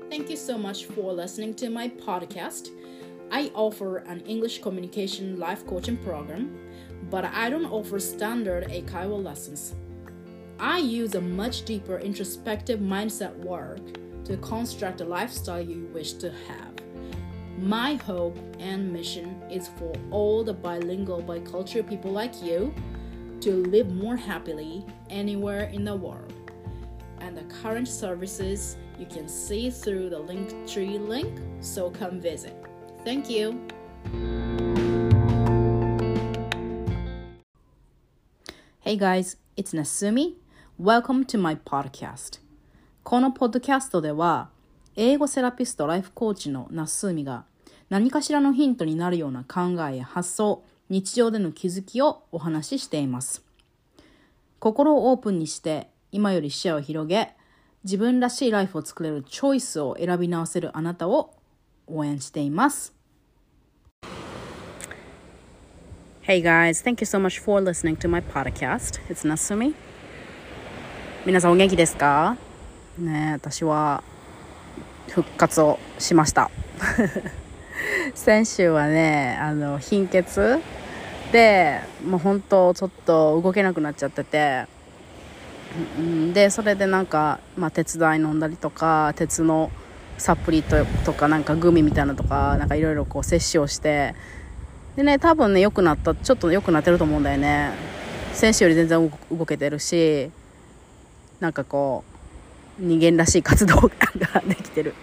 [0.10, 2.70] Thank you so much for listening to my podcast.
[3.32, 6.58] I offer an English communication life coaching program,
[7.10, 9.76] but I don't offer standard Eikaiwa lessons.
[10.58, 13.82] I use a much deeper introspective mindset work
[14.25, 16.75] to construct the lifestyle you wish to have.
[17.59, 22.75] My hope and mission is for all the bilingual, bicultural people like you
[23.41, 26.33] to live more happily anywhere in the world.
[27.21, 32.55] And the current services you can see through the Linktree link, so come visit.
[33.05, 33.61] Thank you.
[38.81, 40.37] Hey guys, it's Nasumi.
[40.77, 42.39] Welcome to my podcast.
[43.03, 44.51] このポッドキャストでは、
[44.95, 47.45] 英語セラピスト、ライフコーチのナッスーミが
[47.89, 53.45] 何かしらのヒントになるような考えや発想、日常での気づきをお話ししています。
[54.59, 57.35] 心をオープンにして今より視野を広げ、
[57.85, 61.35] 自分らしいライフを作れるチョイスを選び直せるあなたを
[61.87, 62.95] 応援しています。
[66.23, 69.01] Hey guys, thank you so much for listening to my podcast.
[69.09, 69.75] It's Nasumi.
[71.25, 72.37] 皆さんお元気ですか？
[73.01, 74.03] ね私は
[75.09, 76.51] 復活をしました。
[78.15, 80.59] 先週はねあの貧血
[81.33, 84.67] でもう本当ちょっと動けなくなっちゃってて。
[86.33, 89.71] でそれでなんか、まあ、鉄剤飲んだりとか鉄の
[90.19, 94.15] サプリととかなんかグミみたいなとかなんかいろいろこう摂取をして。
[94.97, 97.71] でね多分ね良くなったちょっと良くなってると思うんだよね。
[98.33, 100.31] 先週より全然動けてるし
[101.41, 102.10] なんかこう
[102.81, 103.91] 人間らしい活動が
[104.47, 104.95] できてる。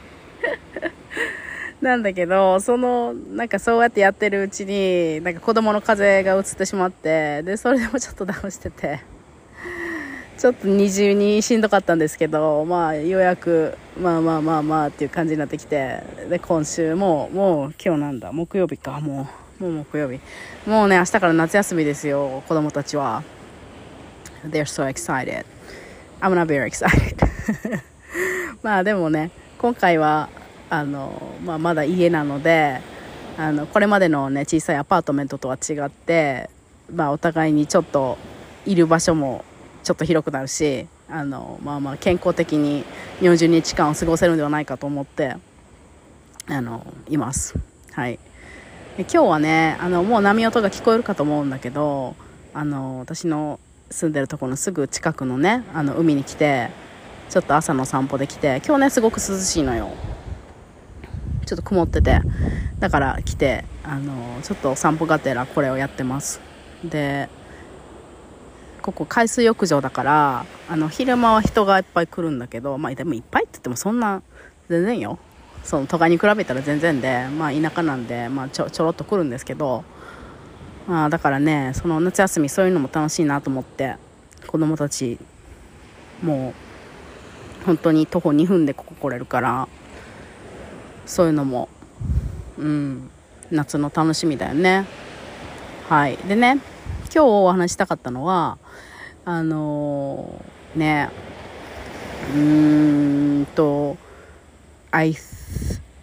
[1.81, 8.99] なんだけどそのなんかそうやってやってるうちになんか子供の風邪が移ってしまってでそれでもちょっとダウンしてて。
[10.37, 18.31] ちょっと二重にしんどかったんですけどまあようやくまあまあまあまあっていう感じになってきてで今週ももう今日なんだ。
[18.31, 18.99] 木曜日か。
[18.99, 19.27] も
[19.59, 20.19] うもう木曜日。
[20.67, 23.23] もうね明日から夏休みですよ子供たちは。
[24.45, 25.56] They're so excited.
[26.21, 27.17] I'm not very excited
[28.63, 30.29] まあでもね今回は
[30.69, 32.81] あの、まあ、まだ家なので
[33.37, 36.49] あのこれまでのね小さいアパートメントとは違って、
[36.93, 38.17] まあ、お互いにちょっと
[38.65, 39.45] いる場所も
[39.83, 42.83] ちょっと広くなるしあの、まあ、まあ健康的に
[43.21, 45.37] 40日間を過ごせるんではないかと思って
[46.49, 47.55] あのいます。
[47.93, 48.19] はい
[48.97, 52.15] 今日はねあのもう波音が聞こえるかと思うんだけど
[52.55, 53.59] あの私の
[53.89, 56.69] 住んでるところのすぐ近くのねあの海に来て
[57.29, 59.89] ちょっと朝の散歩で来て今日ねすごく涼しいのよ。
[61.45, 62.19] ちょっと曇ってて
[62.79, 66.41] だから来てあのちょっと散歩がてらこれをやってます。
[66.83, 67.29] で
[68.81, 74.21] ここ海水浴場だからあの昼間は人がいっぱい来るんだけどまあでもいっぱいって言ってもそんな
[74.69, 75.19] 全然よ。
[75.63, 79.83] その都会に比べたら全然でまあ田舎なんで、まあ、ちょちょろっと来るんですけど
[80.89, 83.95] あだからねその夏休みそういうのも楽しいなと思って
[84.47, 85.19] 子供たち
[86.23, 86.53] も
[87.61, 89.67] う本当に徒歩2分でここ来れるから
[91.05, 91.67] そういうのも
[92.57, 93.09] うん
[93.51, 94.85] 夏の楽しみだよね。
[95.87, 96.17] はい。
[96.17, 96.59] でね
[97.13, 98.57] 今日お話したかったのは
[99.25, 101.09] あのー、ね
[102.33, 103.97] うーんと
[104.91, 105.15] I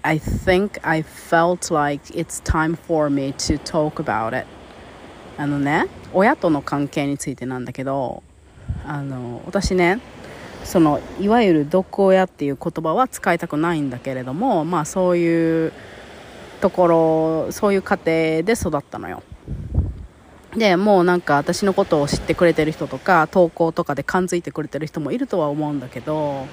[0.03, 4.47] I think I felt like it's time for me to talk about it.
[5.37, 8.23] あのね親との関係についてなんだけど
[8.87, 10.01] あの私ね
[10.65, 15.73] そのいわゆる毒親っていう言葉は使いたくないんだけれどもまあそういう
[16.61, 16.87] とこ
[17.47, 19.23] ろそういう家庭で育ったのよ。
[20.57, 26.47] でもうなんか私のことを知ってくれてる人とか投稿とかで感づいてくれてる人もいるとは思うんだけど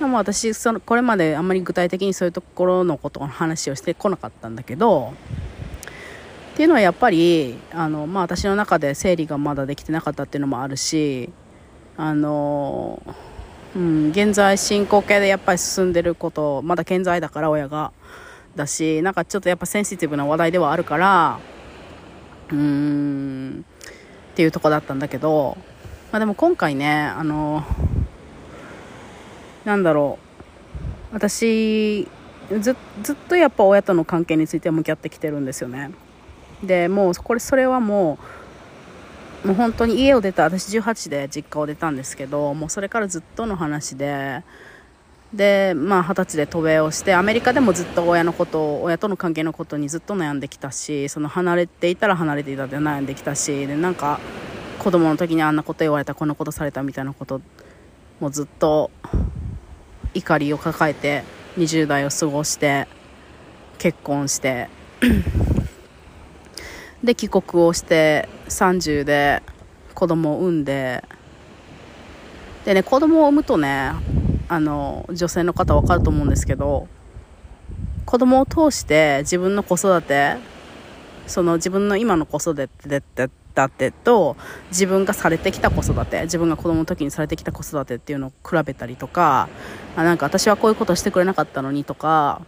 [0.00, 5.14] でも私そのこれまであんまり具体的にそういうところのことの話をしてこなかったんだけど
[6.58, 11.30] っていうのはやっぱりあの、まあ、私の中で整理がまだできてなかったっていうのもあるし
[11.96, 13.00] あの
[13.76, 17.92] うん、現在進行形でやっぱり進んでることまだ健在だから親が
[18.56, 21.38] だしなんかちょっとやっぱセンシティブな話題ではあるから
[22.50, 23.64] うーん
[24.32, 25.56] っていうとこだったんだけど、
[26.10, 27.62] まあ、でも今回ねあの
[29.64, 30.18] なんだろ
[31.12, 32.08] う私
[32.50, 35.92] ずずっとやっぱ親との関係について向き合ってきてるんですよね。
[36.62, 38.18] でもうこれそれはも
[39.44, 44.42] うもう本当に家を出た私18で実家を出たんですけどもうそれからずっとの話で
[45.32, 54.18] でまあ二十歳で渡米をしてアメリカでもずっと親のこと親との関係のことにずっと悩んできたしその離れていたら離れていたで悩んできたしでなんか
[54.78, 57.40] 子供の時にあんなこと言われたこんなことされたみたいなこと
[58.20, 58.90] もうずっと
[60.14, 61.24] 怒りを抱えて
[61.58, 62.88] 20代を過ごして
[63.78, 64.68] 結婚して
[67.02, 69.42] で帰国をして30で
[69.94, 71.04] 子供を産んで
[72.64, 73.92] でね子供を産むとね
[74.48, 76.88] あの女性の方分かると思うんですけど
[78.04, 80.36] 子供を通して自分の子育て
[81.26, 84.36] その自分の今の子育てと
[84.70, 89.48] 自分がされてきた子育て自分が子供の時にされてきた子育てっていうのを比べたりとか
[89.96, 92.42] あなんか私はこういうことしてくれなかったのにとか、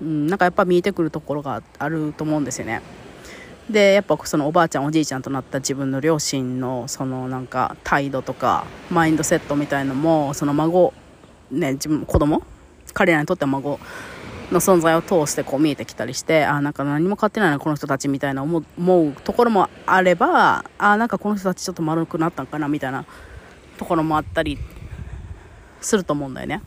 [0.00, 2.80] うん、なんかやっぱ見えてくるところがあると思うんですよね。
[3.72, 10.92] でやっぱそのおばあちゃんおじいちゃんとなった自分の両親のそのなんか態度とかマインドセットみたいのもその孫
[11.50, 12.42] ね自分子供
[12.94, 13.80] 彼らにとっては孫
[14.52, 23.06] の存在を通してこう見えてきたりしてあなんか何も変わってないなこの人たちみたいな思うところもあればあなんかこの人たちちょっと丸くなったんかなみたいな
[23.78, 24.58] ところもあったり
[25.80, 26.62] すると思うんだよね。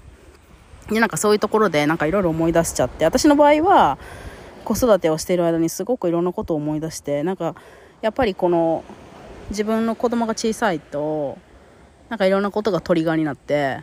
[0.89, 3.97] でなんかそういうところでなんかいろいろ思い出しちゃって私の場合は
[4.65, 7.55] 子育てをしている間にすごくいろんなことを思い出してなんか
[8.01, 8.83] やっぱりこの
[9.49, 11.37] 自分の子供が小さいと
[12.09, 13.81] なんかいろんなことがトリガーになって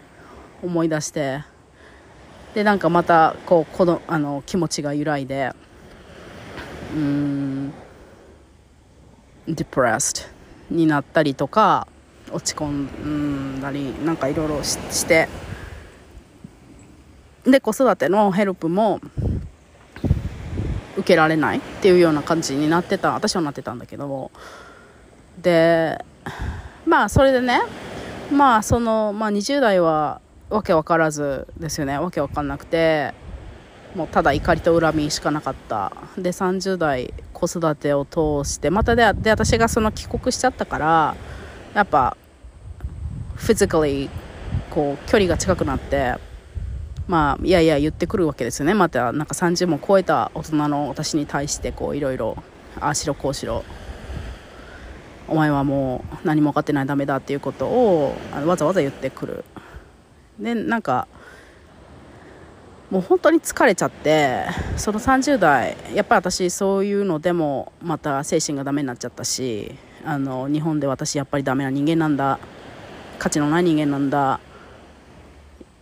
[0.62, 1.44] 思い出して
[2.54, 5.52] でなんかまたこうこのあの気持ちが揺らいで
[6.94, 7.72] うーん
[9.48, 10.28] depressed
[10.70, 11.86] になったりとか
[12.30, 12.66] 落ち込
[13.56, 15.28] んだりなんかいろいろして
[17.44, 19.00] で子育てのヘルプも
[20.96, 24.30] 受けられないっていうような感じになってた私はなってたんだけど
[25.40, 26.04] で
[26.86, 27.60] まあそれでね
[28.30, 30.20] まあその、まあ、20代は
[30.50, 31.98] わけわからずですよね。
[31.98, 33.14] わけわかんなくて
[33.94, 35.92] もうただ怒りと恨みしかなかった。
[36.16, 41.16] で30代子育てを通してまたでで私がその帰国しちゃったから
[41.74, 42.16] やっぱ
[43.34, 44.10] フィジカリー
[44.70, 46.16] こう距離が近くなって
[47.12, 48.72] まあいやいや言ってくるわけですよね。
[48.72, 52.42] またなんか30も超えた大人の私に対してこういろいろ
[52.80, 53.64] ああしろこうしろ。
[55.28, 59.44] お前はもう何も分かってないダメだっていうことをわざわざ言ってくる。
[60.40, 61.06] でなんか
[62.88, 64.46] もう本当に疲れちゃって
[64.78, 72.38] その30代やっぱり私そういうのでもまた精神がダメになっちゃったしあの日本で私やっぱりダメな人間なんだ。
[73.18, 74.40] 価値のない人間なんだ。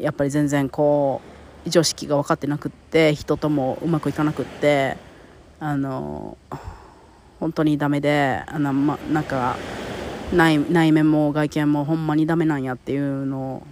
[0.01, 1.21] やっぱり全然こ
[1.67, 4.97] う常識が分かってなくって人ともうまくいかなくって
[5.59, 6.39] あの
[7.39, 9.57] 本当にダメであの、ま、なんか
[10.33, 13.63] 内内面も外見もほんまにダメなんやっていうの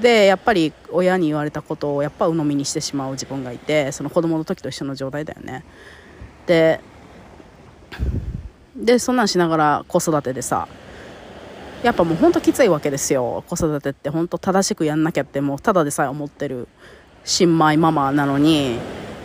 [0.00, 5.64] でやっぱり親に言われたことをやっぱ鵜呑みにしてしまう自分がいてその子供の時と一緒の状態だよね。
[6.46, 6.80] で
[8.76, 10.68] でそんなんしながら子育てでさ
[11.84, 13.44] やっぱもうほんときついわけですよ。
[13.46, 16.66] 子育てって本当正しくやんなきゃってもうただでさえ思ってる
[17.24, 18.78] 新米ママなのに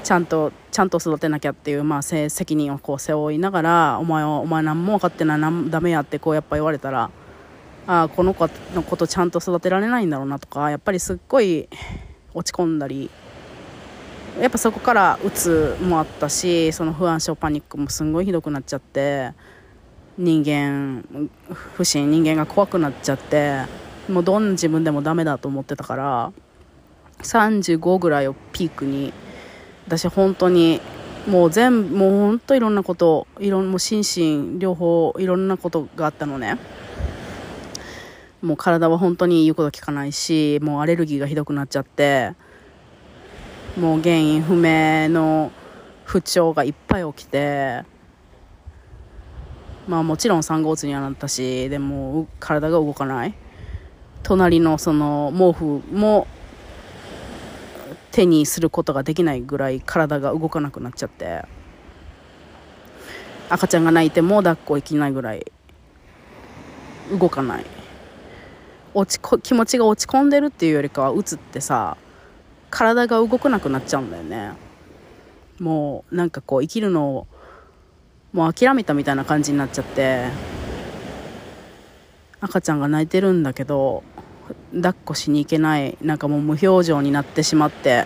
[0.04, 7.10] ちゃんとちゃんと育てなきゃっていう、まあ、責任をこう背負いながらお前はお前何も分かってないなんダメやってこうやっぱ言われたら
[7.88, 11.70] あこの子のことちゃんと育てられないんだろうなとかやっぱりすっごい
[12.34, 13.10] 落ち込んだり
[14.40, 19.34] やっぱそこからうつもあったしその不安症パニックもすんごいひどくなっちゃって
[20.20, 21.06] 人間
[21.48, 23.62] 不信人間が怖くなっちゃって
[24.10, 26.34] もうどんな自分でもダメだと思ってたから
[27.20, 29.14] 35ぐらいをピークに
[29.88, 30.82] 私本当に
[31.26, 34.04] もう全部もう本当いろんなこといろんもう心
[34.54, 36.58] 身両方いろんなことがあったのね。
[38.42, 42.36] もう体は本当に言うこと聞かないしもうアレルギーがひどくなっちゃって
[43.78, 45.52] もう原因不明の
[46.06, 47.84] 不調がいっぱい起きて
[49.90, 53.34] まあもちろん産後うつにはなったしでも体が動かない。
[54.22, 56.28] 隣のその毛布も
[58.12, 61.44] 手にすることができないぐらい体が動かなくなっちゃって。
[63.50, 65.52] 赤ちゃんが泣いても抱っこできないぐらい
[67.20, 67.66] 動かない。
[68.94, 71.98] 落ちこ気持ちが落ち込んでるっていうよりかはうつってさ
[72.70, 74.52] 体が動かなくなっちゃうんだよね。
[75.60, 77.28] もうなんかこう生きるのを
[78.34, 80.28] もう諦めたみたいな感じになっちゃって
[82.42, 84.04] 赤ちゃんが泣いてるんだけど
[84.74, 88.06] 抱っこしに行けないなんかもう無表情になってしまって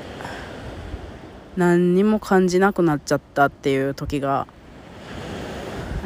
[1.55, 4.47] 何にも感じなくなっちゃったっていう時が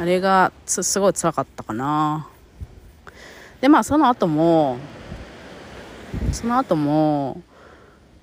[0.00, 2.28] あれがすごい辛かったかな。
[3.60, 4.78] でまあその後も
[6.32, 7.42] その後も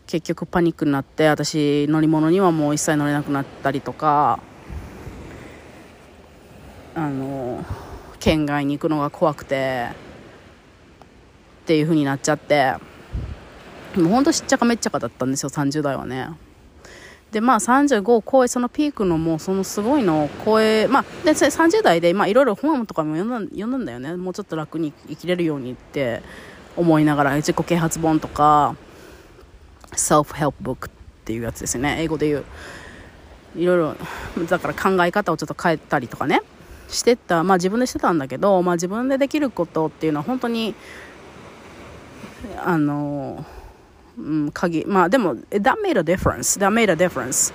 [0.08, 4.40] 結局パニックになって私乗り物にはもう一切乗れなくなったりとか
[6.96, 7.64] あの
[8.20, 9.90] 県外に行くのが怖くて
[11.64, 12.74] っていう風になっちゃって
[13.96, 16.30] もうほんとしっちゃかめっちゃかだったんですよ30代はね。
[17.32, 24.16] でまあ35を超えそのピークのもうそのすごいのを超えまあで30代でいろいろ本とかも読んだ読んだんだよね。
[24.16, 26.22] もうちょっと楽に生きれるようにって
[26.78, 28.76] 思いながら自己啓発本とか
[29.92, 30.92] self-help book っ
[31.26, 31.98] ていうやつですね。
[32.00, 32.46] 英語で言う。
[33.58, 33.96] いろいろ
[34.48, 36.42] だから考え方をちょっと変えたりとかね。
[36.96, 40.74] してったまあ自分でしてたんだけど、まあ、自分でできることっていうのは本当に
[42.64, 43.46] あの、
[44.18, 47.54] うん、鍵まあでも that made a difference that made a difference.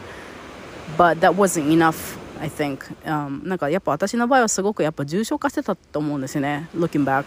[0.99, 7.25] But that wasn't enough I think、um, なんかやっぱ私の場合はすごくやっぱ重症化してたと思うんですよね looking back.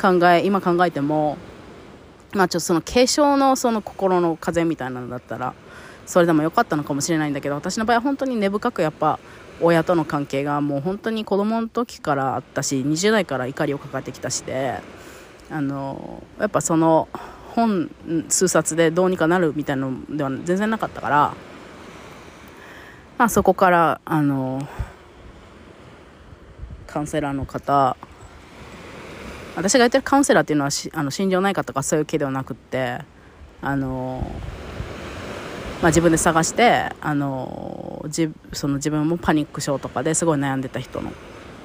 [0.00, 1.36] 考え今考えても
[2.34, 5.54] まあちょっとその軽症のその心の風邪みたいなのだったら
[6.06, 9.18] それでもよかったのかもしれないんだけど私の場合は本当に根深くやっぱ
[9.60, 14.80] 親との関係がもう本当に子供の時からあったし20代から怒りを抱えてきたしで
[15.50, 17.08] あのやっぱその
[17.54, 17.90] 本
[18.28, 21.34] 数冊でどうにかなるみたいなのでは全然なかったから、
[23.18, 24.66] まあ、そこからあの
[26.86, 27.96] カウンセラーの方
[29.56, 33.00] 私が言ってるカウンセラーっていうのはあの心療内科とかそういう系ではなくって
[33.60, 34.30] あの
[35.82, 41.10] まあ、自分で探してあのじその自分もパニック症とかですごい悩んでた人の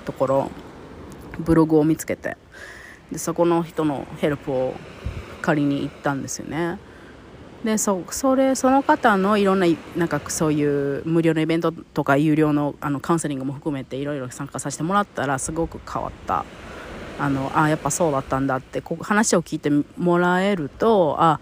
[0.05, 0.51] ところ
[1.39, 2.37] ブログを見つけて
[3.11, 4.73] でそこの人のヘルプを
[5.41, 6.79] 借りに行ったんですよね。
[7.63, 16.45] でそそれその方のいろんななんかそういう無料のイベントとか有料のあのカウンセリングも含めていろいろ参加させてもらったらすごく変わった。
[17.17, 21.39] あのあやっぱそうだったんだってこ話を聞いてもらえるとあ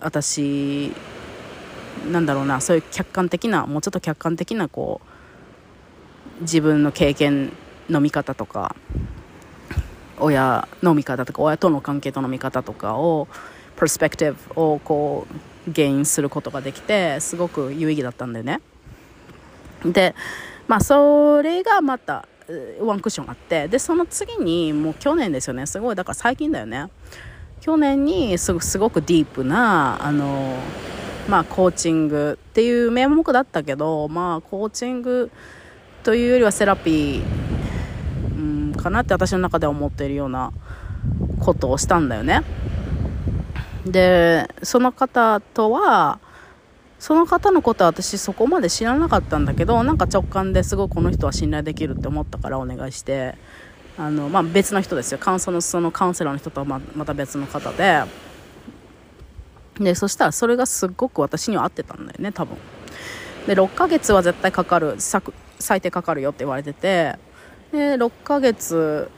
[0.00, 0.92] 私
[2.10, 5.00] なんだろうなそういう客観的なもうちょっと客観的なこ
[6.40, 7.52] う自分の経験
[7.88, 8.74] の見方とか
[10.18, 13.28] 親の見方とか親との関係との見方とかを
[13.76, 15.26] プロスペクティブをこ
[15.66, 18.60] うゲインすることができてすごく有意義だったんだよね。
[19.84, 20.14] で
[20.68, 22.26] まあそれがまた
[22.80, 25.66] ワンクッションあってでその次にもう去年ですよね。
[25.66, 26.88] すごいだから最近だよね。
[27.60, 30.54] 去年にすごくディープなあの
[31.28, 35.30] まあコーチングっていう名目だったけどまあコーチング
[36.02, 37.24] というよりはセラピー、
[38.36, 40.52] うん、かなって私の中では思っているような
[41.40, 42.42] ことをしたんだよね。
[43.86, 46.18] でその方とは
[46.98, 53.34] その方のことは私そこまで知らなかったんだけどなんか直感ですごいこの人は信頼できるって思ったからお願いして
[53.98, 55.18] あの、まあ、別の人ですよ。
[55.18, 58.02] カウンのそのカウンセラーの人とはまた別の方で。
[59.78, 62.56] でそしたらそれがすっごく私には合ってたんだよね多分。
[63.46, 64.96] で6ヶ月は絶対かかる
[65.58, 67.16] 最低かかるよって言われてて
[67.72, 69.10] で6ヶ月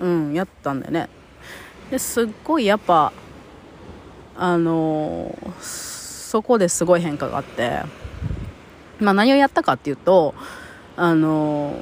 [0.00, 1.08] うんやったんだよね。
[1.90, 3.12] ですっごいやっぱ
[4.36, 7.80] あのそこですごい変化があって
[9.00, 10.34] まあ何をやったかっていうと
[10.96, 11.74] あの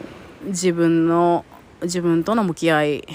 [0.44, 1.44] 自分の
[1.82, 3.08] 自分との向き合い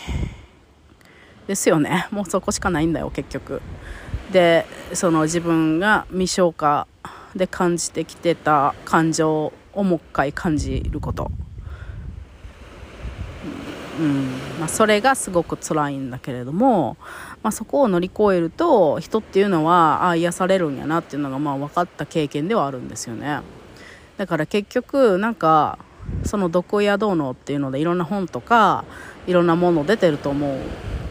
[1.48, 2.08] ですよね。
[2.12, 3.62] もうそこしかないんだよ結局。
[4.32, 6.88] でその自分が未消化
[7.36, 11.32] で感じてきてた感情をもう一回感じること、
[14.00, 14.28] うん。
[14.60, 16.98] まあ、それがすごく辛いんだけれども、
[17.44, 23.42] まあ、そこを乗り越えると人っていうのはあ癒されるんやなっていうのがまあ分かった経験ではあるんですよね。
[24.18, 25.78] だから結局なんか
[26.24, 28.86] その毒親どうのっていうのでいろんな本とか
[29.28, 30.60] いろんなもの出てると思う。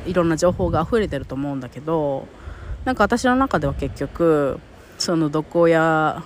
[0.07, 2.29] いろんな情報が溢れてると思うんだけど
[2.85, 4.61] なんか私の中では結局
[4.99, 6.23] その毒親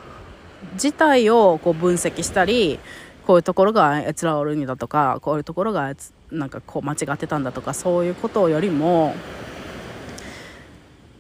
[0.75, 2.79] 自体をこう分析したり
[3.27, 5.95] こういうところがあいつら悪いんだとかこういうところが
[6.31, 9.15] なんかこう間違ってたんだとかそういうことよりも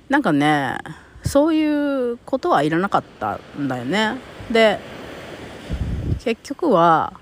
[0.08, 0.78] なんかね
[1.22, 4.16] そういうことはいらなかったんだよね。
[4.50, 4.80] で
[6.24, 7.12] 結局は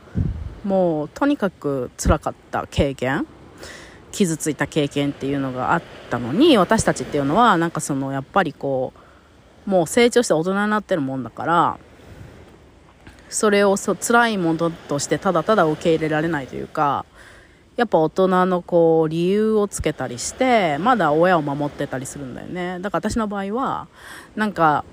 [0.64, 3.26] もうとにかく辛かった経験。
[4.16, 8.94] 傷ついた経験っていうのがあったのに私たちっていうのはなんかそのやっぱりこ
[9.66, 11.78] うもう成長して大人になってるもんだから
[13.28, 17.04] それをそ辛いものとしてただただ受け入れられないというか
[17.76, 22.78] やっぱ大人のこう理由をつけたりしてまだ親を守ってたりするんだよね。
[22.80, 23.88] だから私の場合は
[24.34, 24.86] なんか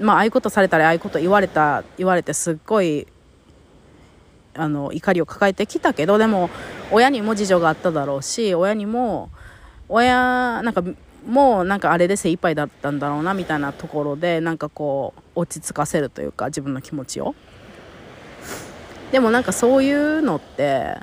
[0.00, 3.06] まあああいうことされたりああいうこと言われた言われてすっごい
[4.56, 6.50] あの怒りを抱えてきたけどでも
[6.90, 9.30] 親にも事情があっただろうし親にも
[9.88, 10.82] 親なんか
[11.26, 17.34] もうなんかあれで精一杯だったんだろうなみたいなところでなんかこう落ち着かせるというか自分の気持ちを。
[19.10, 20.96] でもなんかそういうのって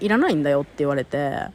[0.00, 1.48] いらないんだよって言われて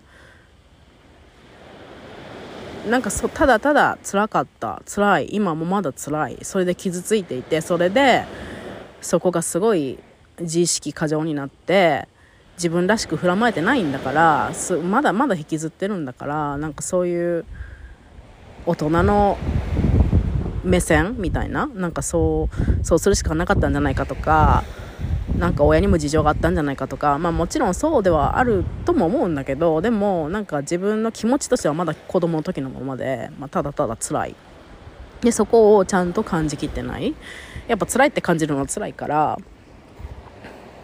[2.88, 8.26] なんかそただただ辛かった辛い今もまだ辛いそれで傷ついていてそれで
[9.02, 10.00] そこがすごい
[10.42, 12.08] 自意識過剰になって
[12.56, 14.52] 自分らしく振らまえてないんだから
[14.84, 17.46] まだまだ引きずってるんだからなんかそういう
[18.66, 19.38] 大人の
[20.64, 22.50] 目線みたいななんかそ
[22.82, 24.64] うそうするしかなかったんじゃないかとか
[25.38, 34.36] なんか親にも事情があったんじゃないかとかまあもちろんそうではあるとも思うんだけどでもなんか自分の気持ちとしてはまだ子供の時のままで、まあ、ただただ辛い。
[35.22, 37.14] でそこをちゃんと感じきってない。
[37.68, 39.38] やっぱ辛いって感じるのは辛いから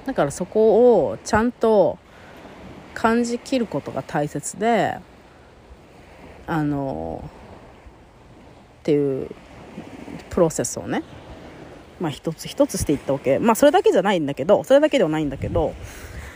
[0.08, 2.00] だからそこをちゃんと
[2.94, 4.98] 感じきることが大切で
[6.48, 7.30] あの
[8.80, 9.30] っていう
[10.30, 11.04] プロセスをね
[12.00, 13.38] まあ一つ一つしていったわけ。
[13.38, 15.74] まあそれだけじゃないんだけどそれだけではないんだけど、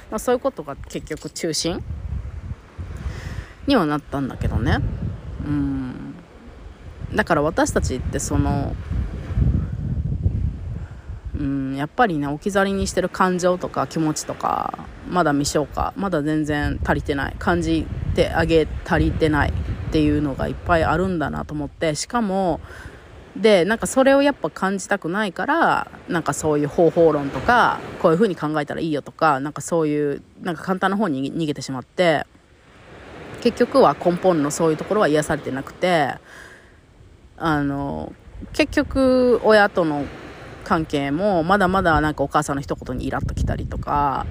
[0.10, 1.82] まあ、そういうことが結局中心
[3.68, 4.80] にはなったんだけどね。
[5.46, 6.16] うん。
[7.14, 8.76] だから私たちってその
[11.42, 14.78] うん、やっぱりね置き去りにしてる感情とか気持ちとか
[15.10, 17.36] まだ未消化まだ全然足りてない。
[17.40, 19.54] 感じてあげ足りてないっ
[19.92, 21.96] ていうのがいっぱいあるんだなと思って。
[21.96, 22.62] しかも
[23.36, 32.26] でなんかそれをやっぱ感じたくないからなんかそういう方法論とかこういう風に考えたらいいよとかなんかそういうなんか簡単な方に逃げてしまって
[33.42, 36.16] 結局は根本のそういうところは癒されてなくて
[37.38, 38.14] あの
[38.52, 40.06] 結局親との
[40.72, 44.26] 関係もまだまだなんかお母さんの一言にイラッときたりとか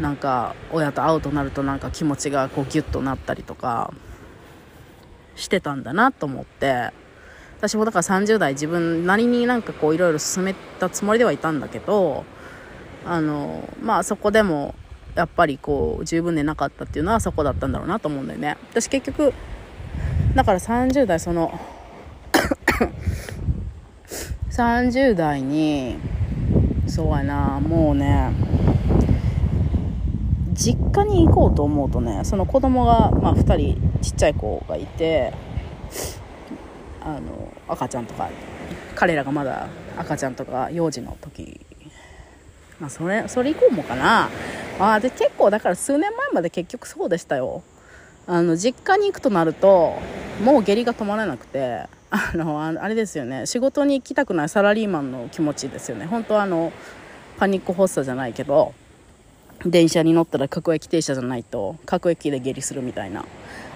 [0.00, 3.94] なんか親と会うとなるとなんか気持ちがこうギュッとなったりとか
[5.36, 6.90] してたんだなと思って。
[7.58, 12.26] 私もだから30代自分なりになんかこういろいろ進めたつもりではいたんだけど
[13.06, 14.74] あのまあそこでも
[15.14, 18.58] やっぱりこう十分でなかったっていうのはそこだったんだろうなと思うんだよね。
[18.72, 19.32] 私結局
[20.34, 21.58] だから30代その
[24.56, 25.98] 30代に
[26.86, 28.32] そうやなもうね
[30.54, 35.34] 実家に行こうと思うとねその子供がまあ2人ちっちゃい子がいて
[37.02, 38.30] あの赤ちゃんとか
[38.94, 41.60] 彼らがまだ赤ちゃんとか幼児の時
[42.80, 44.30] まあそれそれ以降もかな。
[44.78, 47.62] あで結構だから数年前まで結局そうでしたよ。
[48.26, 49.94] あの実家に行くとなると
[50.42, 53.46] もう下痢が止まらなくてあのあれですよね。
[53.46, 56.06] 仕事に行きたくないサラリーマンの気持ちですよね。
[56.06, 56.72] 本当はあの
[57.38, 58.72] パニック発作じゃないけど
[59.64, 63.24] 電車に乗ったら各駅停車じゃないと各駅で下痢するみたいな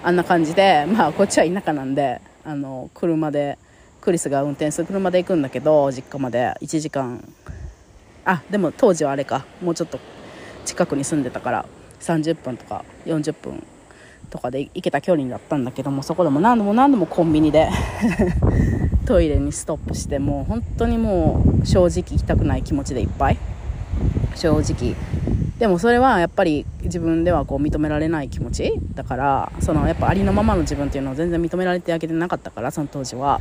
[0.03, 3.59] あんな感じでまあこっちは田舎なんであの車で
[4.01, 7.23] クリスが運転する車で行くんだけど実家まで1時間
[8.25, 9.45] あでも当時はあれか。
[9.61, 9.99] もうちょっと
[10.65, 11.67] 近くに住んでたから
[12.01, 13.67] 30分とか40分
[14.31, 17.69] とかで行けた距離だったんだけどもそこでも何度も何度もコンビニで
[19.07, 23.39] トイレにストップしてもう本当にもう正直行きたくない気持ちでいっぱい。
[24.37, 24.95] 正直。
[25.59, 33.41] でもそれはやっぱり自分ではこう認められない気持ちだからそのやっぱありのままの自分っていうのを全然認められてあげてなかったからその当時は。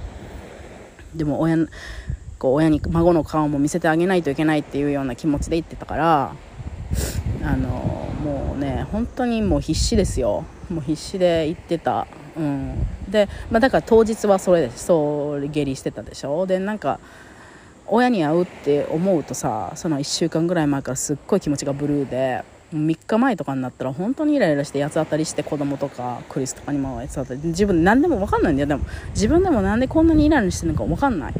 [1.16, 1.58] でも親
[2.38, 6.36] こう親に孫の顔も見せてあげないといけないっていうような気持ちで言ってたから
[7.44, 7.68] あの
[8.24, 12.08] もうね本当にもう必死ですよもう必死で行ってた。
[12.38, 12.86] うん。
[13.10, 16.46] で、まあ、だから当日はそれでそう下痢してたでしょ。
[16.46, 17.00] でなんか
[17.88, 22.44] 親に会うって思うとさその1週間ぐらい前からすっごい気持ちがブルーで
[22.74, 28.68] 3日前とかになったら本当にイライラして八つ当たりして子供とかクリスとかにも八つ当たり自分何でも分かんないんだよ。
[28.68, 31.34] でも自分でもなんでこんなにイライラしてるのか分かんない。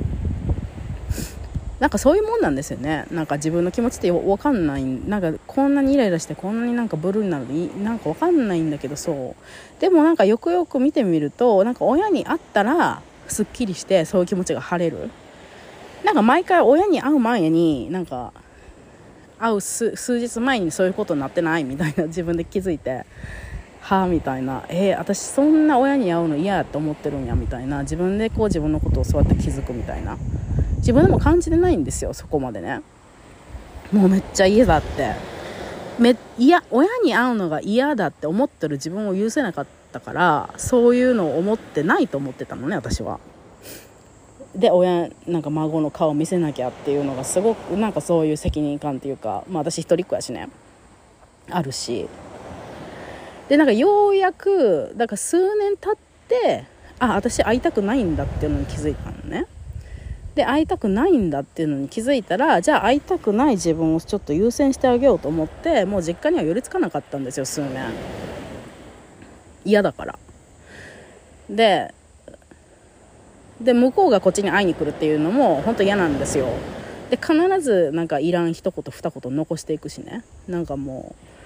[1.80, 3.06] なんかそういうもんなんですよね。
[3.10, 4.84] なんか自分の気持ちって分かんない。
[4.84, 9.82] なんかこんなにイライラしてこんなになんかブルーになるのになんか分かんないんだけどそう。
[9.82, 15.10] でもなんかよくよく見てみるとなんか親に会ったらすっきりしてそういう気持ちが晴れる。
[16.04, 18.34] なんか毎回親に会う前になんか
[19.38, 23.06] 会う数日前にそういうことになってないみたいな自分で気づいて。
[23.90, 24.66] はあみたいな。
[24.70, 27.82] えー、私そんな親に会うの嫌やって思ってるんやみたいな。
[27.82, 30.16] 自分でこう自分のことをそうやって気づくみたいな。
[30.78, 32.82] 自分でも感じてないんですよそこまでね。
[33.92, 35.16] もうめっちゃ嫌だって。
[35.98, 43.20] めいや親に会うのが嫌だって思ってる自分を許せなかったからそういうのを思ってないと思ってたのね私は。
[44.56, 50.48] で親なんか孫の顔見せなきゃっていうのがすごくなんかそういう責任感っていうか、まあ、私一人っ子やしね。
[51.50, 52.08] あるし。
[53.50, 55.96] でなんかようやくだから数年経っ
[56.28, 56.66] て
[57.00, 59.48] あ私会いたくないんだっていうのに気づいたのね。
[60.36, 67.92] で会いたくないんだっていうのに気づいたらじゃあ会いたくない自分をちょっと優先してあげようと思ってもう実家には寄りつかなかったんですよ数年。
[69.66, 70.20] 嫌だから。
[71.50, 71.94] で
[73.60, 76.48] で向こうがこっちに会いに来るっていうのも本当嫌なんですよ。
[77.10, 80.24] で必ずなんかいらん一言二言残していくしね。
[80.48, 81.39] なんかもう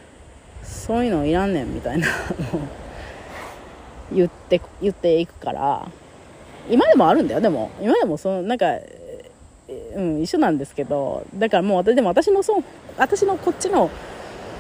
[0.74, 2.08] そういうのいらんねんみたいな。
[4.12, 5.88] 言って言っていくから。
[6.70, 7.70] 今でもあるんだよでも。
[7.82, 8.80] 今でもそのなんか、
[9.96, 11.26] うん、一緒なんですけど。
[11.36, 12.62] だからもう私でも私のそ
[12.98, 13.90] 私のこっちの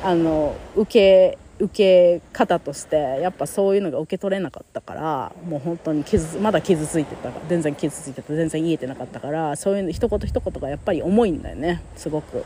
[0.04, 12.44] あの受け受け方としてやっぱそういうのが受け取れなかったからもう本当に傷まだ傷ついてた全然傷ついてた全然言えてなかったからそういうの一言一言がやっぱり重いんだよねすごく。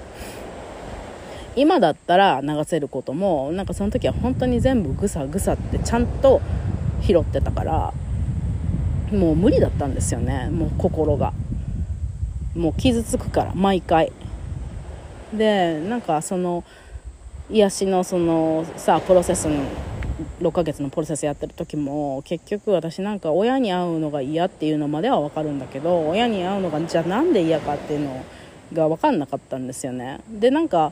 [1.58, 6.40] 今だったら流せることもなんかその時は本当に全部ぐさぐさってちゃんと
[7.02, 7.94] 拾ってたから
[9.12, 10.50] もう無理だったんですよね。
[10.52, 11.34] もう心が。
[12.56, 14.12] もう傷つくから毎回。
[15.34, 16.64] でなんかその
[17.50, 19.64] 癒しのそのさプロセスの
[20.42, 28.24] 6ヶ月のプロセスやってる時も結局私なんか親に会うのが嫌っていうのまでは分かるんだけど親に会うのがじゃあなんで嫌かっていうの
[28.74, 30.20] が分かんなかったんですよね。
[30.30, 30.92] でなんか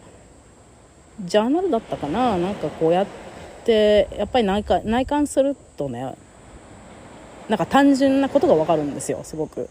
[1.24, 2.38] ジャーナルだったかな？
[2.38, 3.08] なんかこうやっ
[3.64, 6.16] てやっぱり内観内観するとね
[7.48, 9.70] なんか単純なことが分かるんですよすごく。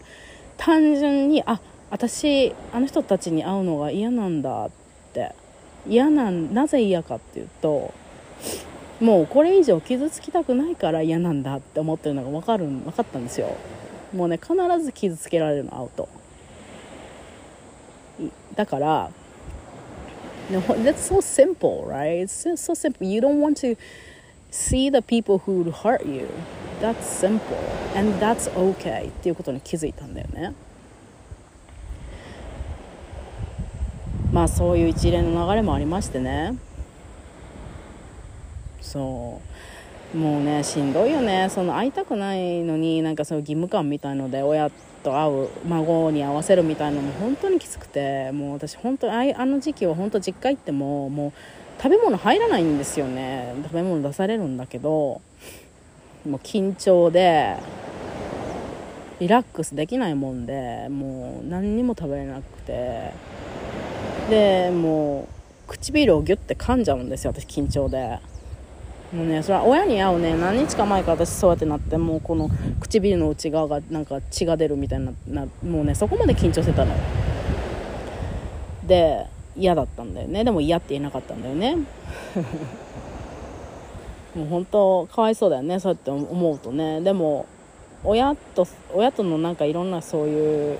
[0.57, 4.69] 単純にあ私あの人たちに会うのが嫌なんだっ
[5.13, 5.33] て。
[5.87, 7.93] 嫌なんなぜ嫌かっていうと
[8.99, 13.55] もうこれ以上傷つきたくないから嫌なんだって思ってるのが分かる分かったんですよ。
[14.11, 16.09] もうね必ず傷つけられるの会うと。
[18.55, 19.11] だから
[20.49, 22.21] No, that's so simple, right?
[22.21, 23.07] It's just so simple.
[23.07, 23.75] You don't want to
[24.51, 26.27] see the people who would hurt you.
[26.79, 27.57] That's simple.
[27.95, 29.07] And that's okay.
[29.07, 30.53] っていうことに気づいたんだよね。
[34.31, 36.57] まあそういう一連の流れもありましてね。
[38.81, 39.41] そ
[40.13, 44.69] うもうねしんどいよねその会いたくないのになんかそういう義務感みたいので親
[45.05, 51.31] と会う孫に合わせるみたいなのも本当にきつくてもう私本当にあの時期は本当実家行ってももう
[51.81, 53.53] 食べ物入らないんですよね。
[53.63, 55.21] 食べ物出されるんだけども
[56.25, 57.57] う緊張で
[59.19, 63.13] リラックスできないもんでもう何にも食べれなくて。
[64.29, 65.27] でも
[65.67, 68.19] う唇をギュッて噛んじゃうんですよ私緊張で。
[69.15, 72.49] もうねそれは親に会うね何日か前から私そうやってなってもうこの
[72.81, 76.93] 唇の内側がなんか血が出るみたいななもうねそこまで緊張してたの
[78.85, 80.43] で嫌だったんだよね。
[80.43, 81.75] でも嫌って言えなかったんだよね。
[84.35, 86.99] もう本当かわいそうだよねそうやって思うとね。
[86.99, 87.45] でも
[88.03, 90.77] 親と親とのなんかいろんなそういう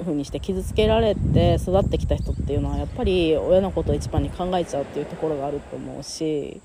[0.00, 6.62] 風にして傷つけられて育ってきた人っていうのはやっぱり親のことを一番に考えちゃうっていうところがあると思うし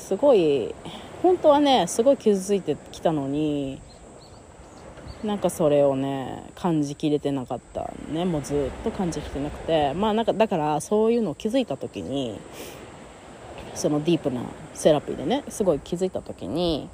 [0.00, 0.74] すごい
[1.22, 3.80] 本当はねすごい傷ついてきたのに
[5.22, 8.24] なんかそれをね感じきれてなかったね。
[8.24, 9.92] もうずっと感じきてなくて。
[9.94, 12.40] まあなんかだからそういうのを気づいた時に
[13.74, 14.42] そのディープな
[14.74, 16.88] セラピーでねすごい気づいた時に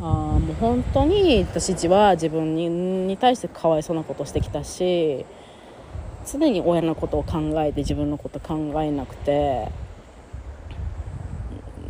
[0.00, 5.26] あもう本当に私は自分にに対してかわいそうなことしてきたし
[6.30, 9.68] 常に親のことを考えて自分のこと考えなくて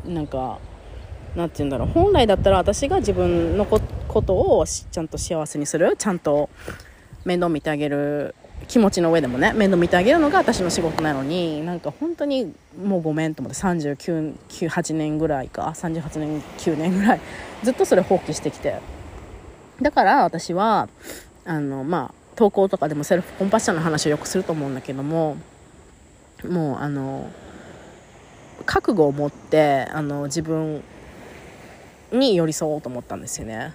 [0.05, 0.59] なんか
[1.37, 3.81] なんて言うんだろう本来だったら私が自分のこ
[4.23, 6.51] とをちゃんと幸せにするちゃんと
[7.25, 8.35] 面倒見てあげる
[8.69, 17.21] 気持ちの上でもね面倒見てあげるのが私の仕事なのになんか本当にもうごめんと思って398年ぐらいか38年9年ぐらい
[17.63, 18.81] ずっとそれ放棄してきて。
[19.81, 20.89] だから私は
[21.45, 25.37] あのまあ投稿とかでもセルフコンパッションの話をよくすると思うんだけども
[26.49, 27.31] もうあの
[28.67, 30.83] 覚悟を持ってあの自分
[32.13, 33.73] に寄り添おうと思ったんですよね。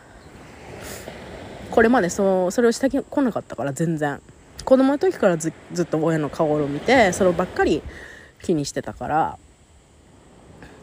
[1.71, 4.21] これまでそそれをしてこなかったから全然。
[4.63, 7.83] 子供の時からずずっと親の顔を見てそればっかり
[8.41, 9.37] 気にしてたから。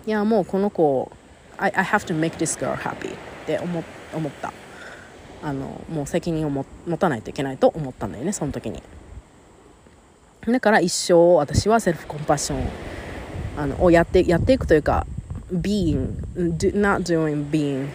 [0.07, 1.13] いやもうこの子
[1.59, 3.85] I, I have to make this girl happy って思
[4.15, 4.53] 思った。
[5.45, 6.65] あのもう責任を持
[6.99, 8.83] たないといけないと思ったんだよねその時に。
[10.47, 12.69] だから一生私はセルフコンパッション
[13.57, 15.07] あのをやってやっていくというか
[15.53, 16.17] being
[16.57, 17.89] do, not doing being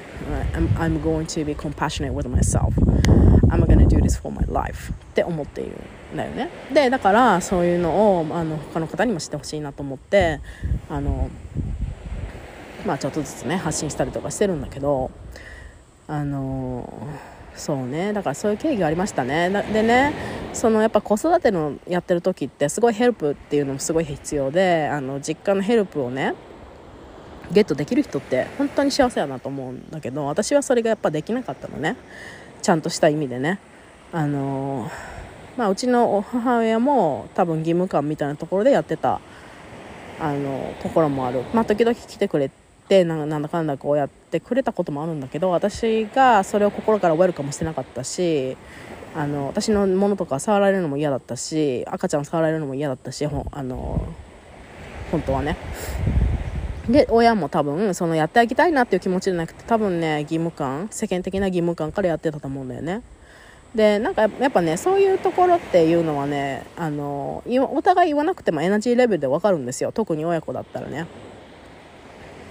[0.54, 2.74] I'm, I'm going to be compassionate with myself.
[3.50, 4.92] I'm gonna do this for my life.
[4.92, 5.72] って思っている
[6.14, 6.50] んだよね。
[6.74, 10.42] でだからそういうのをあの他の方にも知ってほしいなと思って
[10.90, 11.30] あの
[12.86, 15.12] まあちょっとずつね発信したりとかしてるんだけど
[16.08, 17.08] あの
[17.58, 18.14] そうね。
[18.14, 19.50] だからそういう経緯がありましたね。
[19.74, 20.14] でね
[20.54, 26.36] そのやっぱ子育てのやってる時ってすごいヘルプっていうのもすごい必要であの実家のヘルプをね
[27.52, 31.98] ゲットできる人って本当に幸せだなと思うんだけど私はそれがやっぱできなかったのね。
[32.62, 33.60] ちゃんとした意味でね。
[34.14, 34.90] あの
[35.58, 39.20] まあうちの母親も多分義務感みたいなところでやってた
[40.20, 41.44] あのところもある。
[41.54, 48.56] まあ時々来てくれてなんだかんだこうやってくれたこともあるんだけど私がそれを心からウェルカムしてなかったし
[49.14, 54.08] あの私のものとか触られるのも嫌だったし赤ちゃん触られるのも嫌だったしほあの
[55.12, 55.58] 本当はね。
[56.90, 63.02] で親も多分そのやってあげたいなっていう気持ちじゃなくて多分ね義務感世間的な義務感からやってたと思うんだよね。
[63.76, 69.92] でなんかやっぱねそういうところっていうのはねあのお互い言わなくてもエナジーレベルで分かるんですよ。
[69.92, 71.06] 特に親子だったらね。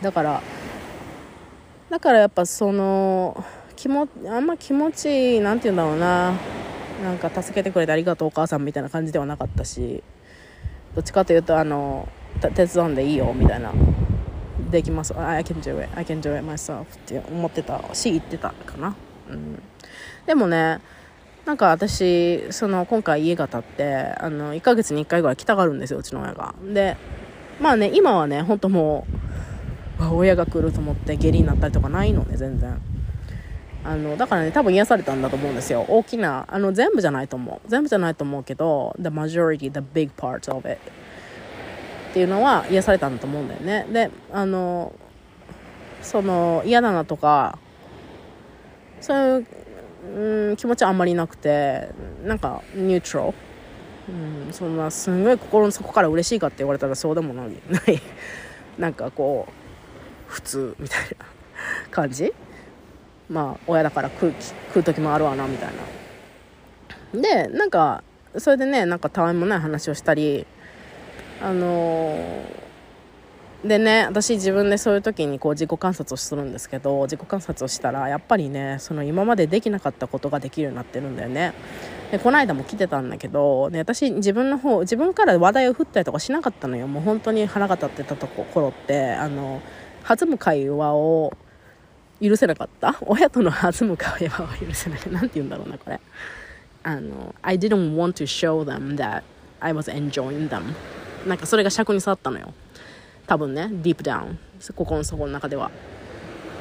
[0.02, 0.42] だから
[1.90, 3.44] だからやっぱその
[3.76, 6.34] 気もあんま気持ちなんて言うんだろうな。
[7.02, 10.02] なんか助けてくれてありがとうお母さんみたいな感じではなかったし
[10.94, 12.08] どっちかというとあの
[12.54, 13.72] 手伝うんでいいよみたいな。
[14.70, 15.14] できます。
[15.16, 15.88] I can do it.
[15.94, 18.96] I can do it myself って思ってたし言ってたかな、
[19.30, 19.62] うん、
[20.26, 20.80] でもね
[21.44, 26.54] なんか私その今回家が建ってあの1ヶ月に1回ぐらい来たがるんですようちの親が。
[26.62, 26.96] で
[27.60, 29.45] まあね今はね本当もう
[29.98, 32.80] 親が来ると思って下痢になったりとかないのね全然。
[33.84, 35.84] あのだからね多分癒されたんだと思うんですよ。
[35.88, 37.68] 大きなあの全部じゃないと思う。
[37.68, 40.78] 全部じゃないと思うけど the majority the big part of it
[42.10, 43.86] っていうのは癒されたんだと思うんだよね。
[43.92, 44.92] であの
[46.02, 47.58] その嫌だなとか
[49.00, 49.46] そういう
[50.50, 51.88] うん気持ちはあんまりなくて
[52.24, 53.34] なんかニュートラル
[54.08, 57.50] うん、そんなすんごい心の底から嬉しいかって言われたらそうでもない。
[58.78, 59.65] なんかこう
[60.26, 61.26] 普通みたいな
[61.90, 62.32] 感じ？
[63.28, 64.34] まあ親だから食う
[64.68, 65.70] 食う時もあるわなみたい
[67.14, 67.20] な。
[67.20, 68.02] でなんか
[68.38, 70.46] それでねなんかたわいもない話をしたり
[71.42, 72.66] あのー
[73.64, 81.52] でね私自分でそういう時にこう自己観察をするんですけど自己観察をしたらやっぱりねその今までできなかったことができるようになってるんだよね。
[82.12, 86.86] でこの間も来てたんだけど、ね、私自分の方自分から話題を振ったりとかしなかったのよ。
[86.86, 89.60] もう本当に腹が立ってたところってあの
[90.06, 91.32] 弾む会話を
[92.22, 92.96] 許せなかった？
[93.06, 95.00] 親との弾む会話は許せない。
[95.10, 96.00] なんて言うんだろうなこれ。
[96.82, 99.22] あの I didn't want to show them that
[99.60, 100.62] I was enjoying them.
[101.26, 102.52] なんかそれが尺に触ったのよ。
[103.26, 105.70] 多分ねディープダウン心の底の中では。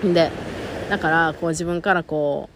[0.03, 0.31] で
[0.89, 2.49] だからこう自分からこ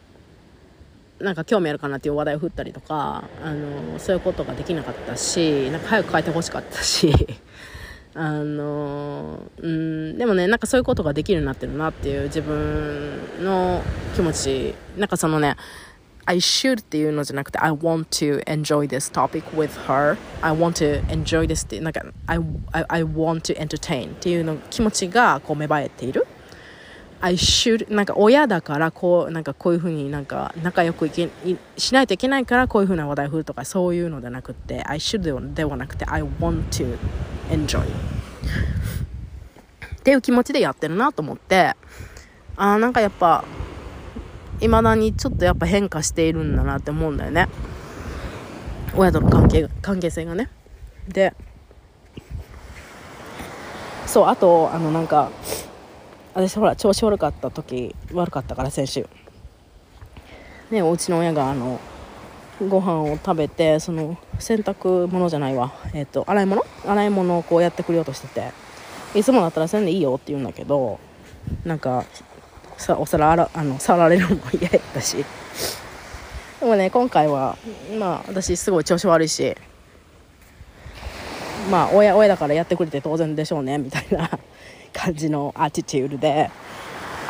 [1.20, 7.14] うなんか興味あるかなっていう話題を振ったりとかあのそういうことができなかったしなんか早く帰ってほしかったし。
[8.16, 13.82] あのうんでもねなんかそういうことができるようになってるなっていう自分の
[14.16, 14.74] 気持ち。
[14.98, 15.56] なんかそのね
[16.26, 20.18] I should っていうのじゃなくて I want to enjoy this topic with her.
[20.42, 22.40] I want to enjoy this ってなんか I,
[22.72, 26.28] I, I want to entertain っていうの気持ちがこう芽生えている。
[27.22, 31.30] I should なんか親だからこうなんかこういうふうになんか仲良くいけ
[31.78, 36.98] しないといけないからこういうふうな話題を振るとかそういうのじゃなくて I should ではではなくて I want to
[37.50, 37.84] enjoy.
[40.00, 41.76] っていう気持ちでやってるなと思って。
[42.62, 43.46] あなんかやっぱ
[44.60, 47.48] 未だにちょっとやっぱ変化しているんだなって思うんだよね。
[48.94, 50.50] 親との関係関係性がね。
[51.08, 51.34] で
[54.06, 55.32] そうあとあのなんか
[56.40, 59.06] 私ほら調子悪かった時悪かったから先週。
[60.72, 61.82] ねお家の親があの
[62.66, 65.74] ご飯を食べてその洗濯物じゃないわ。
[65.94, 66.66] えっ、と洗い物？
[66.86, 68.54] 洗い物をこうやってくれようとしてて。
[69.16, 71.00] いつもだったらせんでいいよって言うんだけど
[71.66, 72.06] なんか
[72.78, 75.26] さお皿洗あの触られるのも嫌やったし。
[76.62, 77.58] でもね今回は
[78.00, 79.58] まあ私すごい調子悪いし。
[81.70, 84.40] まあ親親だからやってくれて当然でしょうねみたいな。
[84.94, 86.50] 感じのアティチュードで。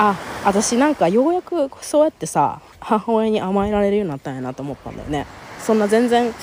[0.02, 0.16] あ
[0.46, 5.26] 私なんかようやくそうやってさ母親に甘えられるようになったんやなと思ったんだよね。
[5.60, 6.34] そんな全然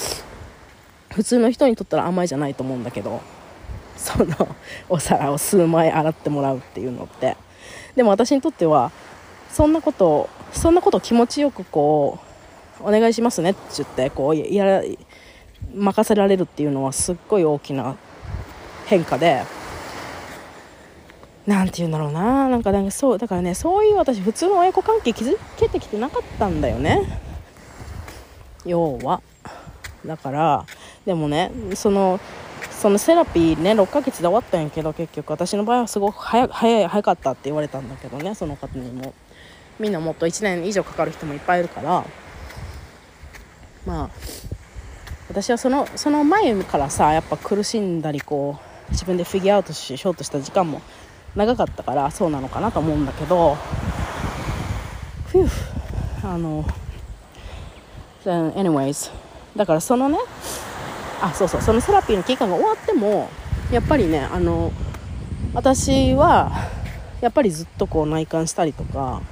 [1.11, 3.23] 普通の人にとったら甘いじゃないと思うんだけど
[3.97, 4.55] その
[4.91, 7.39] お皿を数枚洗ってもらうっていうのって。
[7.97, 8.93] でも私にとっては
[9.49, 12.19] そんなことそんなこと気持ちよくこ
[12.83, 14.83] うお願いしますねって言ってこうやら
[15.75, 17.97] 任せられるっていうのはすっごい大きな
[18.85, 19.45] 変化で
[21.47, 22.49] なんて言うんだろうな。
[22.49, 27.21] なんかなんかそうだからねそういう私普通の親子関係築けてきてなかったんだよね。
[28.65, 29.23] 要は。
[30.05, 30.67] だから
[31.05, 32.21] でもねその
[32.71, 39.15] そのセラピーね6ヶ月で終わったんやけど結局私の場合はすごく早早い早かったって言われたんだけどねその方にも。
[39.79, 42.05] みんなもっと1年以上かかる人もいっぱいいるから。
[43.87, 44.11] まあ
[45.29, 48.59] 私はそのその前からさやっぱ苦しんだりこ
[48.89, 50.81] う自分でフィギュアアウトしようとした時間も
[51.37, 53.57] 長かったからそうなのかなと思うんだけど
[55.27, 55.47] ふう
[56.25, 56.65] あの
[58.25, 59.11] anyways
[59.55, 60.19] だからそのね
[61.21, 63.29] あそうそうそのセラピーの期間が終わっても
[63.71, 64.73] やっぱりねあの
[65.55, 66.53] 私は
[67.21, 69.23] やっぱりずっとこう内観したりとか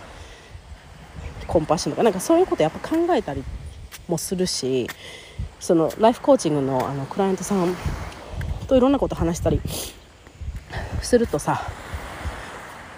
[1.47, 3.45] コンパッションとかなんかそういうことやっぱ考えたり
[4.09, 4.89] もするし
[5.61, 7.77] そのライフコーチングのあのクライアントさん
[8.67, 9.61] といろんなこと話したり
[11.03, 11.63] するとさ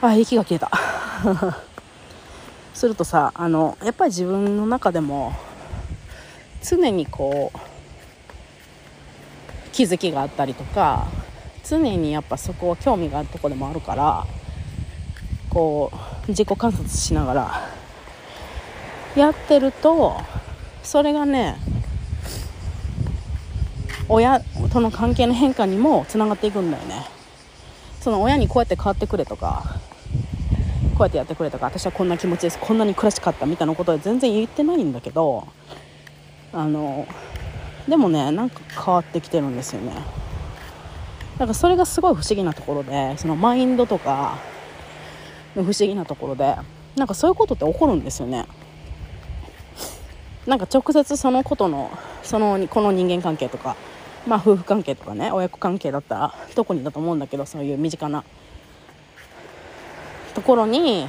[0.01, 0.71] あ息が消えた。
[2.75, 5.33] するとさあのやっぱり自分の中でも
[6.63, 7.59] 常にこう
[9.73, 11.07] 気づきがあったりとか
[11.65, 14.27] 常にやっぱそこは興味があるとこでもあるから
[15.49, 15.91] こ
[16.27, 17.69] う自己観察しながら
[19.17, 20.21] やってると
[20.83, 21.57] それがね
[24.09, 24.41] 親
[24.71, 27.16] との関係の変化にもつながっていくんだよね。
[28.07, 29.81] その親にこうやって変わってくれとか
[30.97, 35.49] こうやってやってくれとか私はこんな気持ちですこんなに苦しかったみたいなことは全然言ってないんだけど
[36.53, 37.09] あの
[37.89, 39.93] でもねなんか変わってきてるんですよね。
[41.37, 44.39] だかそれがすごい不思議なところでそのマインドとか
[45.57, 46.55] の不思議なところで
[46.95, 48.47] なんかそういうことって起こるんですよね。
[50.47, 51.91] なんか直接そのことの
[52.23, 53.75] そのこの人間関係とか
[54.27, 58.25] まあ夫婦関係とかね親子関係だったら特にだと思うんだけどそういう身近な
[60.35, 61.09] ところに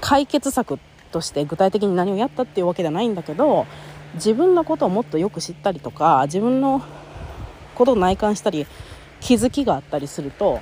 [0.00, 0.78] 解決策
[1.10, 3.66] として具体的に何をやったっていうわけじゃないんだけど
[4.14, 6.82] 自分のことをもっとよく知ったりとか自分の
[7.74, 8.66] ことを内観したり
[9.20, 10.60] 気づきがあったりすると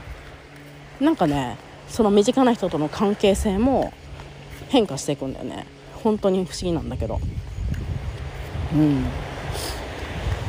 [1.00, 1.58] なんかね
[1.88, 3.92] その身近な人との関係性も
[4.70, 5.66] 変化していくんだよね。
[6.02, 7.20] 本当に不思議なんだけど。
[8.74, 9.04] うん。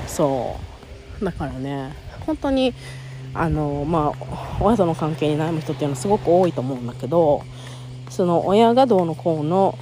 [0.07, 0.62] そう。
[1.23, 1.93] だからね
[2.25, 2.73] 本当に
[3.33, 7.43] あのまあ親との関係に悩む人っていうのはすごく多いと思うんだけど
[8.09, 9.77] その親がどうのこうの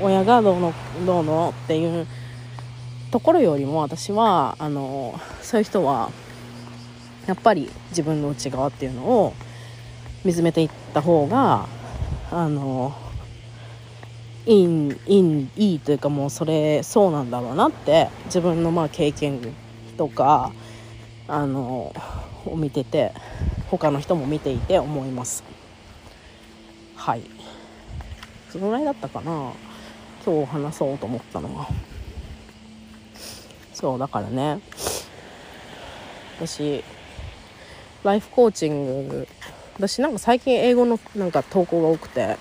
[0.00, 0.72] 親がどうの
[1.04, 2.06] どうのっていう
[3.10, 6.10] ところよりも私はあのそういう人は
[7.26, 9.34] やっぱり自分の内側っていうのを
[10.24, 11.66] 見つめていった方が
[12.30, 12.94] あの
[14.46, 19.54] いいいいいいというかもうそれそうなんだろうなって自分のまあ経験
[19.98, 20.52] とか
[21.26, 21.92] あの
[22.46, 23.12] を見てて
[23.70, 25.44] 他の人も見ていて思います。
[26.96, 27.22] はい。
[28.48, 29.52] そのぐらいだったかな。
[30.24, 31.68] 今日話そうと思ったのは。
[33.74, 34.60] そうだからね。
[36.38, 36.82] 私
[38.04, 39.28] ライフコーチング
[39.74, 42.36] 私なんか最近英語のなんか投稿が多くて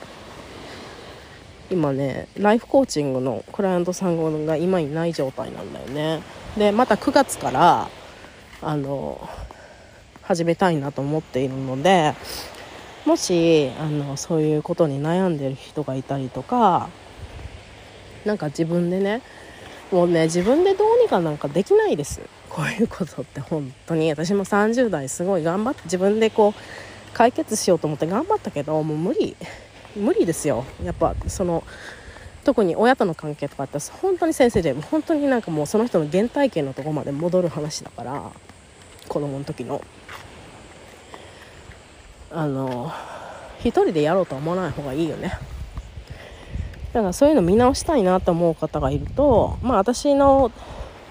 [1.69, 6.21] 今ねライフコーチングのクライアントさんが今いない状態なんだよね。
[6.57, 7.89] でまた9月から
[8.61, 9.27] あの
[10.23, 12.13] 始めたいなと思っているので
[13.05, 16.89] もしあのそういうことに悩んでる人がいたりとか
[18.25, 19.21] なんか自分でね
[19.91, 22.21] もうね自分でどうにかなんかできないです。
[22.49, 24.09] こういうことって本当に。
[24.09, 29.37] 私も30代すごい頑張って自分でこう解決しようと思って頑張ったけどもう無理。
[29.95, 30.65] 無理ですよ。
[30.83, 31.63] やっぱその
[32.47, 38.31] 特に親との関係とかって本当に先生で本当になんかもうその人の原体験のとこまで戻る話だから
[39.09, 39.81] 子供の時の。
[42.31, 42.93] あの
[43.59, 45.37] 一人でやろうとは思わない方がいいよね。
[46.93, 50.49] だからそういうの見直したいなと思う方がいるとまあ私の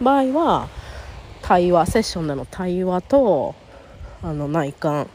[0.00, 0.68] 場合は
[1.42, 3.54] 対話セッションでの対話と
[4.22, 5.06] あの内観。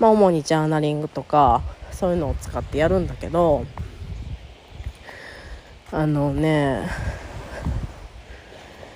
[0.00, 1.62] まあ主にジャーナリングとか
[1.92, 3.64] そういうのを使ってやるんだけど
[5.92, 6.88] あのね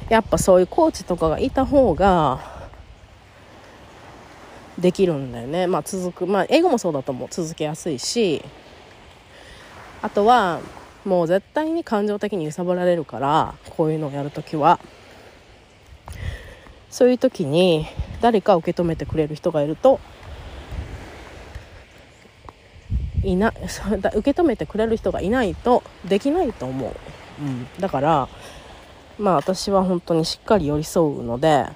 [0.08, 2.40] やっぱそういうコーチとかがいた方が
[4.78, 5.66] できるんだよね。
[5.66, 7.28] まあ続くまあ英語もそうだと思う。
[7.30, 8.42] 続けやすいし。
[10.00, 10.60] あとは
[11.04, 14.78] もう絶対に感情的に揺さぶられるからこういうのをやるときは。
[16.90, 17.86] そういう時に
[18.22, 20.00] 誰か受け止めてくれる人がいると
[23.22, 23.52] いな
[24.14, 26.92] 受け止めてくれる人がいないとできないと思う、
[27.40, 28.28] うん、だから
[29.18, 31.66] まあ私は本当にしっかり寄り添うので、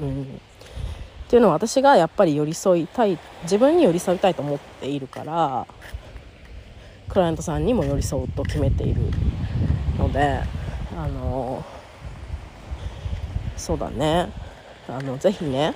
[0.00, 0.26] うん、っ
[1.28, 5.66] ていうのは私がやっぱり寄り添いたい自分に寄り添いたいと思っているから
[7.08, 9.02] クライアントさんにも寄り添うと決めている
[9.98, 10.40] ので
[10.96, 11.64] あの
[13.56, 14.28] そうだね。
[14.88, 15.74] あのぜひね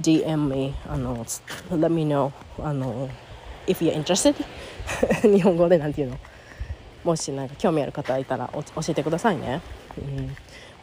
[0.00, 1.24] DM me あの
[1.70, 3.08] let me know あの
[3.66, 4.34] if you're interested
[5.22, 6.18] 日本語で何て言うの？
[7.04, 9.60] もしなんか興味ある方いたら教えてくださいね、
[9.96, 10.26] うん、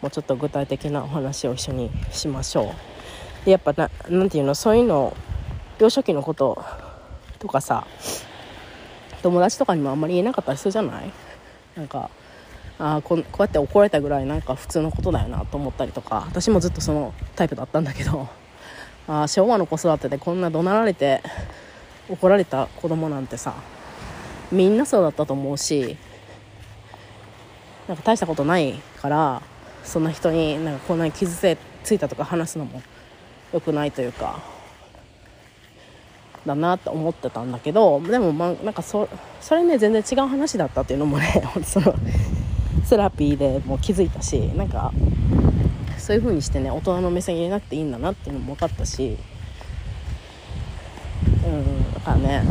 [0.01, 2.73] もうちょっと具体的なお話を一緒にしましょ
[3.45, 3.49] う。
[3.49, 4.55] やっぱななんていうの？
[4.55, 5.15] そういうの
[5.79, 6.63] 幼少期のこと
[7.39, 7.85] とかさ
[9.21, 11.11] 友達とかにもあんまり言えなかったりするじゃない？
[11.75, 12.09] なんか
[12.79, 18.27] あここうやって怒られたぐらいなんか普通のことだよなと思ったりとか私もずっとそのタイプだったんだけど。
[19.07, 21.21] あ昭和の子育てでこんな怒鳴られて
[22.09, 23.53] 怒られた子供なんてさ
[24.51, 25.97] みんなそうだったと思うし
[27.87, 29.41] なんか大したことないから
[29.83, 31.35] そんな人になんかこんなに傷
[31.83, 32.81] ついたとか話すのも
[33.53, 34.39] 良くないというか
[36.45, 39.07] だなって思ってたんだけどでもまなんかそ
[39.41, 41.95] それね全然違う話だったっていうのもね その
[42.83, 44.91] セラピーでも気づいたしなんか
[46.05, 49.17] そういう風にしてね大人の目線入れなくていいんだなっていうのも分かったし
[51.43, 52.43] うんだからね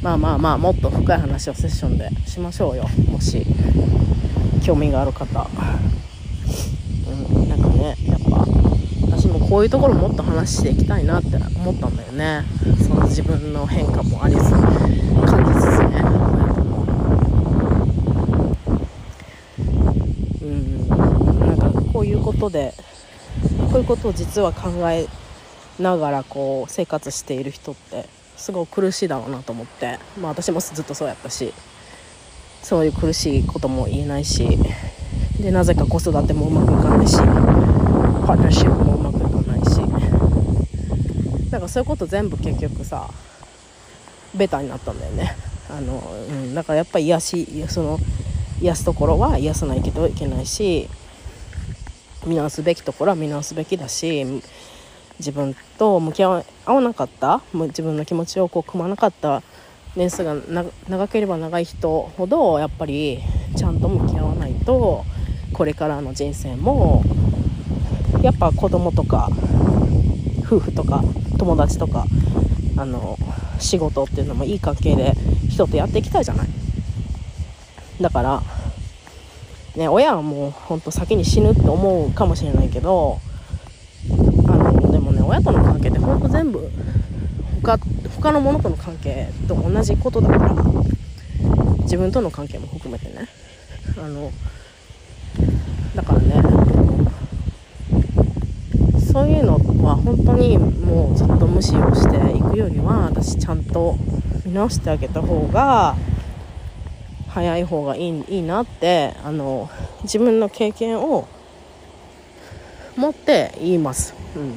[0.00, 3.44] まあまあまあもっと深い話をセッションでしましょうよもし
[4.64, 5.46] 興味がある方。
[7.08, 8.46] うんなんかねやっぱ
[9.02, 12.44] 私もこういうところもっと話していきたいなって思ったんだよね。
[12.82, 16.02] その自分の変化もありつ感じつつね
[20.42, 20.88] うん
[21.40, 21.70] なんか
[22.24, 22.72] ことで
[23.70, 25.06] こういうことを実は考え
[25.78, 28.06] ながらこう生活している人って
[28.36, 31.52] すごい苦しいだろうなと思ってまあ私もずっとそうやったし
[32.62, 34.58] そういう苦しいことも言えないし
[35.40, 39.78] でなぜか子育てもうまくいかないしパートナーシップもうまくいかないし
[41.50, 43.08] なんかそういうこと全部結局さ
[44.34, 45.36] ベタになったんだよね。
[45.70, 47.98] あの、うん、だからやっぱり癒しその
[48.60, 50.88] 癒すところは癒さないといけないし
[52.26, 54.24] 見直すべきところは見直すべきだし
[55.18, 59.42] 自分と向き合わなかった自分の気持ちをこう組まなかった
[59.96, 60.34] 年数が
[60.88, 63.20] 長ければ長い人ほどやっぱり
[63.56, 65.04] ちゃんと向き合わないと
[65.52, 67.04] これからの人生も
[68.22, 69.28] やっぱ子供とか
[70.40, 71.02] 夫婦とか
[71.38, 72.06] 友達とか
[72.76, 73.16] あの
[73.60, 75.14] 仕事っていうのもいい関係で
[75.48, 76.48] 人とやっていきたいじゃない。
[78.00, 78.42] だから
[79.76, 83.20] ね親はもうほんと先に死ぬって思うかもしれないけど
[84.48, 86.70] あのでもね親との関係ってほんと全部
[87.62, 87.78] 他
[88.20, 90.54] 他のものとの関係と同じことだから
[91.82, 93.28] 自分との関係も含めてね。
[93.98, 94.32] あの
[95.94, 96.42] だからね
[99.12, 103.96] そういうのは本当にもうずっと無視をしていくよりは私ちゃんと
[104.44, 105.94] 見直してあげた方が
[107.34, 109.68] 早い方がいいいいなってあの
[110.04, 111.26] 自分の経験を
[112.96, 114.14] 持って言います。
[114.36, 114.52] うん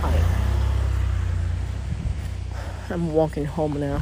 [0.00, 0.12] はい
[2.88, 3.98] I'm walking home now.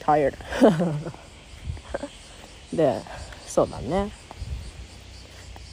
[0.00, 0.34] Tired.
[2.74, 3.00] で、
[3.46, 4.10] そうだね。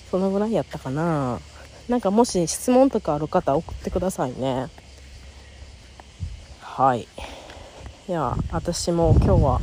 [0.10, 1.42] そのぐらいやったかな。
[1.90, 4.70] なんかもし質問とかある方送ってくださいね。
[6.62, 7.10] はい。
[8.10, 9.62] いや、私も今日は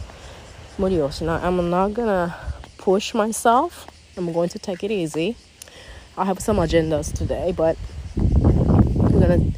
[0.79, 1.41] 無理をしない。
[1.41, 2.31] I'm not gonna
[2.79, 3.89] push myself.
[4.17, 5.35] I'm going to take it easy.
[6.17, 7.77] I have some agendas today, but
[8.17, 9.53] I'm gonna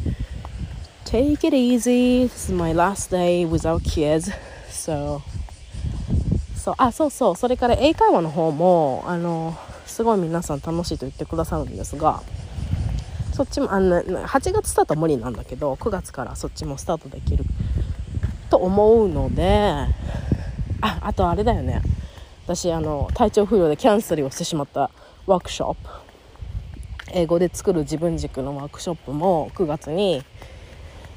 [1.05, 2.29] take it easy.
[2.29, 4.33] This is my last day without kids.
[4.71, 5.21] So,
[6.57, 7.37] そう、あ、そうそう。
[7.37, 9.55] それから英会話の方も、あの、
[9.85, 12.23] すごい皆さん楽しいと言ってくださるんですが、
[13.35, 17.45] そっちも、あの、8月スタートは無理なんだけど、9月からそっちもスタートできる
[18.51, 19.87] と思うので
[20.81, 21.83] ああとあれだよね。
[22.45, 24.91] 私あの体調不良でキャンセルをしてしまった
[25.27, 26.09] ワークショップ。
[27.13, 30.23] 英語で作る自分軸のワークショップも9月に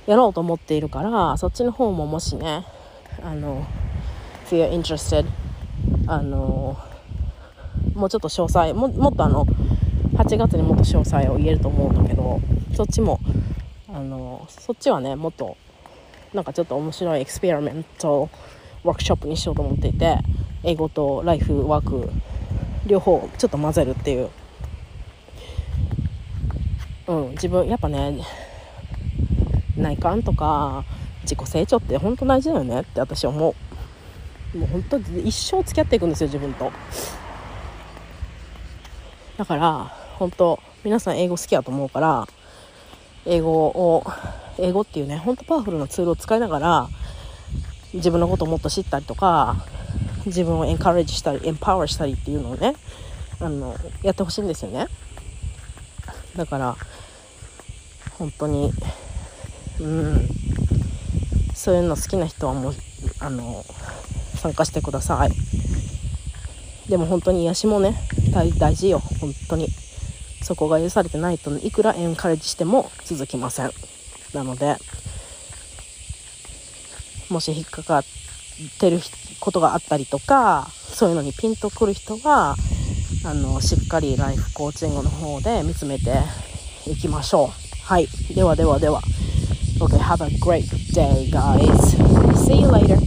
[0.08, 2.66] やろうと思っているからそっちの方ももしね
[3.22, 3.66] あの
[4.50, 5.26] if you're interested
[6.08, 6.78] あの
[7.94, 9.46] もうちょっと詳細ももっとあの
[10.14, 12.40] 8月にもっと詳細を言えると思うんだけど
[12.76, 13.20] そっちも
[13.90, 15.58] あのそっちはねもっと
[16.34, 18.30] なんかちょっと面白いエクスペリメント
[18.84, 20.18] ワークショップにしようと思っていて
[20.64, 22.10] 英語とライフワーク
[22.86, 24.30] 両方ちょっと混ぜるっていう。
[27.08, 28.22] うん自分やっぱね
[29.76, 30.86] 内観とか
[31.24, 33.56] 自己成長って本当大事だよねって私は思
[34.54, 34.58] う。
[34.58, 36.72] もう本当一生付き合っていくんですよ自分と。
[39.38, 42.28] だから本当皆さん英語好きやと思うから
[43.26, 44.06] 英語を
[44.62, 46.90] 英語っていうねほんとパワフルなツールを使いながら
[47.94, 49.66] 自分のことをもっと知ったりとか
[50.26, 52.76] 自分をエンカレッジしたりエンパワーしたりっていうのをね
[53.40, 54.88] あのやってほしいんですよね。
[56.36, 56.78] だから
[58.18, 58.72] 本当に
[59.80, 60.28] うん。
[61.56, 62.74] そういうの好きな人はもう
[63.20, 63.64] あの
[64.36, 65.32] 参加してください。
[66.90, 67.96] でも本当に癒しもね
[68.32, 69.00] 大事よ。
[69.00, 69.68] 本当に。
[70.44, 73.72] そこが許されてないといくらエンカレッジしても続きません。
[74.34, 74.78] なので
[77.30, 78.04] もし引っかかっ
[78.80, 79.00] てる
[79.40, 82.56] ことがあったりとかそういうのにピンとくる人は
[83.24, 86.22] あのしっかりライフコーチングの方で見つめて
[86.88, 87.50] いきましょう。
[87.84, 88.08] はい。
[88.34, 89.02] ではではでは。
[89.80, 91.98] Okay, have a great day guys.
[92.36, 92.98] See you later.